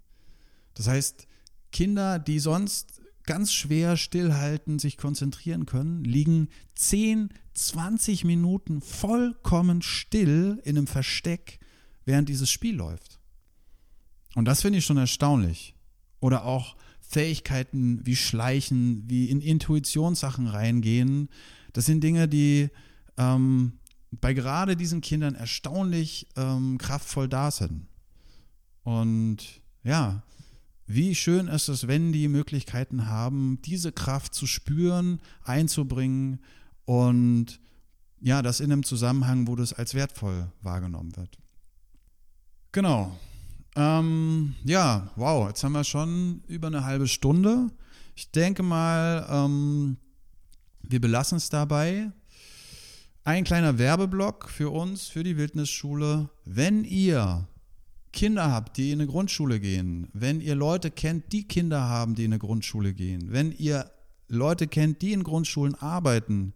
Das 0.74 0.88
heißt, 0.88 1.27
Kinder, 1.72 2.18
die 2.18 2.38
sonst 2.38 3.00
ganz 3.24 3.52
schwer 3.52 3.96
stillhalten, 3.96 4.78
sich 4.78 4.96
konzentrieren 4.96 5.66
können, 5.66 6.02
liegen 6.02 6.48
10, 6.76 7.28
20 7.52 8.24
Minuten 8.24 8.80
vollkommen 8.80 9.82
still 9.82 10.60
in 10.64 10.78
einem 10.78 10.86
Versteck, 10.86 11.60
während 12.06 12.28
dieses 12.28 12.50
Spiel 12.50 12.74
läuft. 12.74 13.20
Und 14.34 14.46
das 14.46 14.62
finde 14.62 14.78
ich 14.78 14.86
schon 14.86 14.96
erstaunlich. 14.96 15.74
Oder 16.20 16.44
auch 16.44 16.76
Fähigkeiten 17.00 18.04
wie 18.06 18.16
Schleichen, 18.16 19.04
wie 19.08 19.30
in 19.30 19.40
Intuitionssachen 19.40 20.46
reingehen. 20.46 21.28
Das 21.72 21.86
sind 21.86 22.02
Dinge, 22.02 22.28
die 22.28 22.70
ähm, 23.16 23.72
bei 24.10 24.32
gerade 24.32 24.76
diesen 24.76 25.00
Kindern 25.00 25.34
erstaunlich 25.34 26.28
ähm, 26.36 26.78
kraftvoll 26.78 27.28
da 27.28 27.50
sind. 27.50 27.86
Und 28.84 29.60
ja, 29.82 30.22
wie 30.88 31.14
schön 31.14 31.48
ist 31.48 31.68
es, 31.68 31.86
wenn 31.86 32.12
die 32.12 32.28
Möglichkeiten 32.28 33.06
haben, 33.06 33.60
diese 33.62 33.92
Kraft 33.92 34.34
zu 34.34 34.46
spüren, 34.46 35.20
einzubringen 35.44 36.40
und 36.86 37.60
ja, 38.20 38.40
das 38.40 38.60
in 38.60 38.72
einem 38.72 38.82
Zusammenhang, 38.82 39.46
wo 39.46 39.54
das 39.54 39.74
als 39.74 39.94
wertvoll 39.94 40.50
wahrgenommen 40.62 41.14
wird. 41.14 41.38
Genau. 42.72 43.16
Ähm, 43.76 44.54
ja, 44.64 45.10
wow, 45.14 45.48
jetzt 45.48 45.62
haben 45.62 45.72
wir 45.72 45.84
schon 45.84 46.42
über 46.48 46.68
eine 46.68 46.84
halbe 46.84 47.06
Stunde. 47.06 47.68
Ich 48.16 48.30
denke 48.30 48.62
mal, 48.62 49.26
ähm, 49.30 49.98
wir 50.82 51.02
belassen 51.02 51.36
es 51.36 51.50
dabei. 51.50 52.10
Ein 53.24 53.44
kleiner 53.44 53.76
Werbeblock 53.76 54.48
für 54.48 54.70
uns, 54.70 55.06
für 55.08 55.22
die 55.22 55.36
Wildnisschule. 55.36 56.30
Wenn 56.46 56.84
ihr 56.84 57.46
Kinder 58.12 58.50
habt, 58.50 58.76
die 58.76 58.92
in 58.92 59.00
eine 59.00 59.08
Grundschule 59.08 59.60
gehen, 59.60 60.08
wenn 60.12 60.40
ihr 60.40 60.54
Leute 60.54 60.90
kennt, 60.90 61.32
die 61.32 61.46
Kinder 61.46 61.82
haben, 61.82 62.14
die 62.14 62.24
in 62.24 62.32
eine 62.32 62.38
Grundschule 62.38 62.94
gehen, 62.94 63.32
wenn 63.32 63.52
ihr 63.52 63.90
Leute 64.28 64.66
kennt, 64.66 65.02
die 65.02 65.12
in 65.12 65.24
Grundschulen 65.24 65.74
arbeiten, 65.74 66.54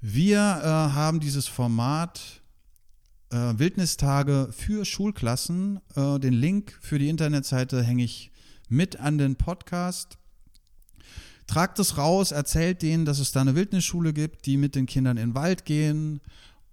wir 0.00 0.38
äh, 0.38 0.66
haben 0.66 1.18
dieses 1.18 1.46
Format 1.46 2.42
äh, 3.30 3.36
Wildnistage 3.36 4.50
für 4.52 4.84
Schulklassen. 4.84 5.80
Äh, 5.96 6.20
den 6.20 6.34
Link 6.34 6.78
für 6.80 6.98
die 6.98 7.08
Internetseite 7.08 7.82
hänge 7.82 8.04
ich 8.04 8.30
mit 8.68 9.00
an 9.00 9.16
den 9.16 9.36
Podcast. 9.36 10.18
Tragt 11.46 11.78
es 11.78 11.96
raus, 11.96 12.32
erzählt 12.32 12.82
denen, 12.82 13.04
dass 13.04 13.18
es 13.18 13.32
da 13.32 13.40
eine 13.40 13.54
Wildnisschule 13.54 14.12
gibt, 14.12 14.46
die 14.46 14.56
mit 14.56 14.74
den 14.74 14.86
Kindern 14.86 15.16
in 15.16 15.30
den 15.30 15.34
Wald 15.34 15.64
gehen. 15.64 16.20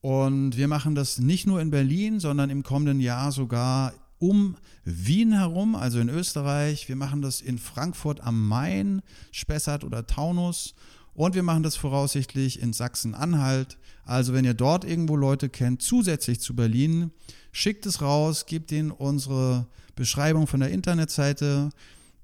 Und 0.01 0.57
wir 0.57 0.67
machen 0.67 0.95
das 0.95 1.19
nicht 1.19 1.45
nur 1.45 1.61
in 1.61 1.69
Berlin, 1.69 2.19
sondern 2.19 2.49
im 2.49 2.63
kommenden 2.63 2.99
Jahr 2.99 3.31
sogar 3.31 3.93
um 4.17 4.55
Wien 4.83 5.33
herum, 5.33 5.75
also 5.75 5.99
in 5.99 6.09
Österreich. 6.09 6.89
Wir 6.89 6.95
machen 6.95 7.21
das 7.21 7.41
in 7.41 7.59
Frankfurt 7.59 8.21
am 8.21 8.47
Main, 8.47 9.01
Spessart 9.31 9.83
oder 9.83 10.07
Taunus. 10.07 10.73
Und 11.13 11.35
wir 11.35 11.43
machen 11.43 11.63
das 11.63 11.75
voraussichtlich 11.75 12.61
in 12.61 12.73
Sachsen-Anhalt. 12.73 13.77
Also 14.05 14.33
wenn 14.33 14.45
ihr 14.45 14.53
dort 14.53 14.85
irgendwo 14.85 15.15
Leute 15.15 15.49
kennt, 15.49 15.81
zusätzlich 15.81 16.39
zu 16.39 16.55
Berlin, 16.55 17.11
schickt 17.51 17.85
es 17.85 18.01
raus, 18.01 18.45
gebt 18.45 18.71
ihnen 18.71 18.91
unsere 18.91 19.67
Beschreibung 19.95 20.47
von 20.47 20.61
der 20.61 20.69
Internetseite, 20.69 21.69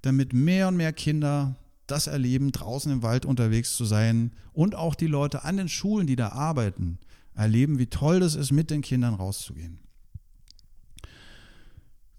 damit 0.01 0.33
mehr 0.33 0.69
und 0.69 0.77
mehr 0.77 0.93
Kinder 0.93 1.55
das 1.85 2.07
erleben, 2.07 2.51
draußen 2.51 2.91
im 2.91 3.03
Wald 3.03 3.25
unterwegs 3.25 3.75
zu 3.75 3.85
sein 3.85 4.31
und 4.53 4.75
auch 4.75 4.95
die 4.95 5.07
Leute 5.07 5.43
an 5.43 5.57
den 5.57 5.69
Schulen, 5.69 6.07
die 6.07 6.15
da 6.15 6.29
arbeiten, 6.29 6.99
erleben, 7.37 7.79
wie 7.79 7.87
toll 7.87 8.19
das 8.19 8.35
ist, 8.35 8.51
mit 8.51 8.69
den 8.69 8.81
Kindern 8.81 9.13
rauszugehen. 9.13 9.79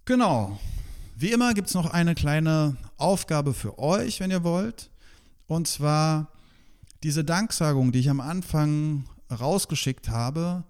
Genau. 0.04 0.58
Wie 1.16 1.32
immer 1.32 1.52
gibt 1.52 1.68
es 1.68 1.74
noch 1.74 1.90
eine 1.90 2.14
kleine 2.14 2.76
Aufgabe 2.96 3.52
für 3.52 3.78
euch, 3.78 4.20
wenn 4.20 4.30
ihr 4.30 4.44
wollt. 4.44 4.90
Und 5.46 5.68
zwar 5.68 6.32
diese 7.02 7.24
Danksagung, 7.24 7.92
die 7.92 7.98
ich 7.98 8.08
am 8.08 8.20
Anfang 8.20 9.04
rausgeschickt 9.30 10.08
habe. 10.08 10.64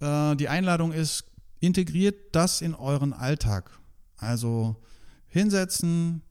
Äh, 0.00 0.34
die 0.36 0.48
Einladung 0.48 0.92
ist, 0.92 1.24
integriert 1.60 2.34
das 2.34 2.60
in 2.60 2.74
euren 2.74 3.12
Alltag. 3.12 3.78
Also 4.16 4.76
hinsetzen, 5.28 6.22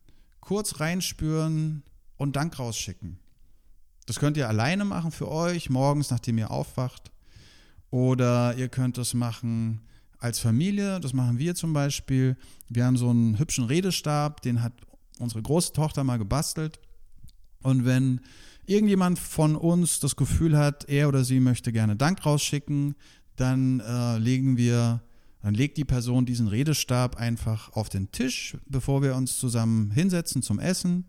kurz 0.41 0.79
reinspüren, 0.79 1.83
und 2.21 2.35
Dank 2.35 2.59
rausschicken. 2.59 3.17
Das 4.05 4.19
könnt 4.19 4.37
ihr 4.37 4.47
alleine 4.47 4.85
machen 4.85 5.11
für 5.11 5.27
euch, 5.27 5.71
morgens, 5.71 6.11
nachdem 6.11 6.37
ihr 6.37 6.51
aufwacht. 6.51 7.10
Oder 7.91 8.55
ihr 8.57 8.69
könnt 8.69 8.97
es 8.97 9.13
machen 9.13 9.81
als 10.17 10.39
Familie. 10.39 10.99
Das 10.99 11.13
machen 11.13 11.37
wir 11.37 11.55
zum 11.55 11.73
Beispiel. 11.73 12.37
Wir 12.69 12.85
haben 12.85 12.97
so 12.97 13.09
einen 13.09 13.37
hübschen 13.37 13.65
Redestab, 13.65 14.41
den 14.41 14.63
hat 14.63 14.73
unsere 15.19 15.41
große 15.41 15.73
Tochter 15.73 16.03
mal 16.03 16.17
gebastelt. 16.17 16.79
Und 17.61 17.85
wenn 17.85 18.21
irgendjemand 18.65 19.19
von 19.19 19.55
uns 19.55 19.99
das 19.99 20.15
Gefühl 20.15 20.57
hat, 20.57 20.87
er 20.89 21.09
oder 21.09 21.23
sie 21.23 21.39
möchte 21.39 21.71
gerne 21.71 21.95
Dank 21.95 22.25
rausschicken, 22.25 22.95
dann 23.35 23.81
äh, 23.81 24.17
legen 24.17 24.57
wir, 24.57 25.01
dann 25.41 25.53
legt 25.53 25.77
die 25.77 25.85
Person 25.85 26.25
diesen 26.25 26.47
Redestab 26.47 27.17
einfach 27.17 27.73
auf 27.73 27.89
den 27.89 28.11
Tisch, 28.11 28.57
bevor 28.67 29.01
wir 29.01 29.15
uns 29.15 29.37
zusammen 29.37 29.91
hinsetzen 29.91 30.41
zum 30.41 30.59
Essen. 30.59 31.05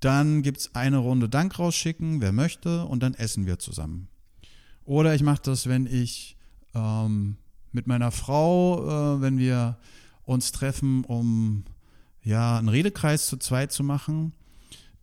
Dann 0.00 0.42
gibt 0.42 0.58
es 0.58 0.74
eine 0.74 0.98
Runde 0.98 1.28
Dank 1.28 1.58
rausschicken, 1.58 2.20
wer 2.20 2.32
möchte, 2.32 2.84
und 2.86 3.02
dann 3.02 3.14
essen 3.14 3.46
wir 3.46 3.58
zusammen. 3.60 4.08
Oder 4.84 5.14
ich 5.14 5.22
mache 5.22 5.42
das, 5.42 5.66
wenn 5.68 5.86
ich 5.86 6.36
ähm, 6.74 7.36
mit 7.72 7.86
meiner 7.86 8.10
Frau, 8.10 9.16
äh, 9.16 9.20
wenn 9.20 9.38
wir 9.38 9.78
uns 10.24 10.52
treffen, 10.52 11.04
um 11.04 11.64
ja 12.22 12.58
einen 12.58 12.68
Redekreis 12.68 13.26
zu 13.26 13.36
zweit 13.36 13.72
zu 13.72 13.84
machen. 13.84 14.32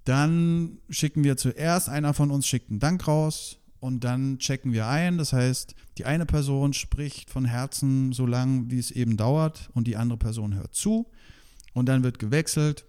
Dann 0.06 0.80
schicken 0.90 1.24
wir 1.24 1.38
zuerst, 1.38 1.90
einer 1.90 2.14
von 2.14 2.32
uns 2.32 2.48
schickt 2.48 2.70
einen 2.70 2.80
Dank 2.80 3.08
raus 3.08 3.60
und 3.80 4.04
dann 4.04 4.40
checken 4.40 4.72
wir 4.72 4.88
ein. 4.88 5.18
Das 5.18 5.34
heißt, 5.34 5.76
die 5.98 6.06
eine 6.06 6.26
Person 6.26 6.74
spricht 6.74 7.30
von 7.30 7.46
Herzen 7.46 8.14
so 8.14 8.26
lang, 8.26 8.72
wie 8.72 8.80
es 8.80 8.92
eben 8.92 9.18
dauert 9.18 9.70
und 9.74 9.88
die 9.88 9.98
andere 9.98 10.18
Person 10.18 10.56
hört 10.56 10.74
zu. 10.74 11.08
Und 11.74 11.88
dann 11.88 12.04
wird 12.04 12.20
gewechselt 12.20 12.86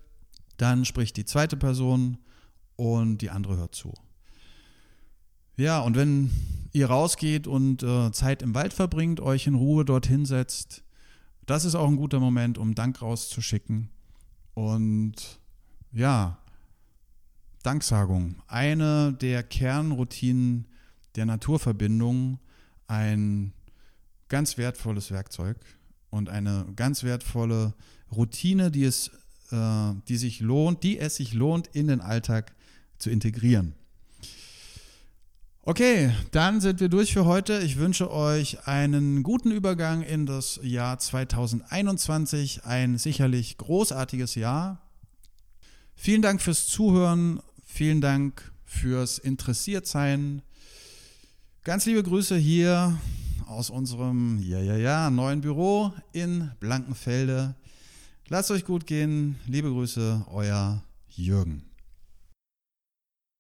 dann 0.61 0.85
spricht 0.85 1.17
die 1.17 1.25
zweite 1.25 1.57
Person 1.57 2.19
und 2.77 3.19
die 3.19 3.31
andere 3.31 3.57
hört 3.57 3.75
zu. 3.75 3.95
Ja, 5.61 5.81
und 5.81 5.95
wenn 5.95 6.31
ihr 6.73 6.87
rausgeht 6.87 7.47
und 7.47 7.83
äh, 7.83 8.11
Zeit 8.13 8.41
im 8.41 8.55
Wald 8.55 8.73
verbringt, 8.73 9.21
euch 9.21 9.47
in 9.47 9.55
Ruhe 9.55 9.85
dorthin 9.85 10.25
setzt, 10.25 10.83
das 11.45 11.67
ist 11.67 11.75
auch 11.75 11.87
ein 11.87 11.97
guter 11.97 12.19
Moment, 12.19 12.57
um 12.57 12.75
Dank 12.75 13.03
rauszuschicken. 13.03 13.91
Und 14.55 15.39
ja, 15.93 16.39
Danksagung, 17.63 18.37
eine 18.47 19.13
der 19.13 19.43
Kernroutinen 19.43 20.67
der 21.15 21.27
Naturverbindung, 21.27 22.39
ein 22.87 23.53
ganz 24.29 24.57
wertvolles 24.57 25.11
Werkzeug 25.11 25.59
und 26.09 26.31
eine 26.31 26.69
ganz 26.75 27.05
wertvolle 27.05 27.75
Routine, 28.11 28.71
die 28.71 28.85
es 28.85 29.11
äh, 29.51 29.93
die 30.09 30.17
sich 30.17 30.41
lohnt, 30.41 30.85
die 30.85 30.99
es 30.99 31.17
sich 31.17 31.35
lohnt, 31.35 31.67
in 31.67 31.89
den 31.89 32.01
Alltag 32.01 32.55
zu 32.97 33.11
integrieren. 33.11 33.75
Okay, 35.63 36.11
dann 36.31 36.63
sind 36.63 36.81
wir 36.81 36.89
durch 36.89 37.13
für 37.13 37.27
heute. 37.27 37.59
Ich 37.59 37.77
wünsche 37.77 38.11
euch 38.11 38.67
einen 38.67 39.23
guten 39.23 39.51
Übergang 39.51 40.01
in 40.01 40.25
das 40.25 40.59
Jahr 40.63 40.99
2021, 40.99 42.65
ein 42.65 42.97
sicherlich 42.97 43.59
großartiges 43.59 44.37
Jahr. 44.37 44.81
Vielen 45.95 46.23
Dank 46.23 46.41
fürs 46.41 46.67
Zuhören, 46.67 47.41
vielen 47.63 48.01
Dank 48.01 48.51
fürs 48.65 49.19
Interessiertsein. 49.19 50.41
Ganz 51.63 51.85
liebe 51.85 52.03
Grüße 52.03 52.37
hier 52.37 52.99
aus 53.47 53.69
unserem 53.69 54.39
ja 54.43 54.61
ja 54.61 54.77
ja 54.79 55.11
neuen 55.11 55.43
Büro 55.43 55.93
in 56.13 56.53
Blankenfelde. 56.59 57.55
Lasst 58.29 58.51
euch 58.51 58.65
gut 58.65 58.87
gehen. 58.87 59.37
Liebe 59.47 59.69
Grüße, 59.69 60.25
euer 60.31 60.83
Jürgen. 61.11 61.70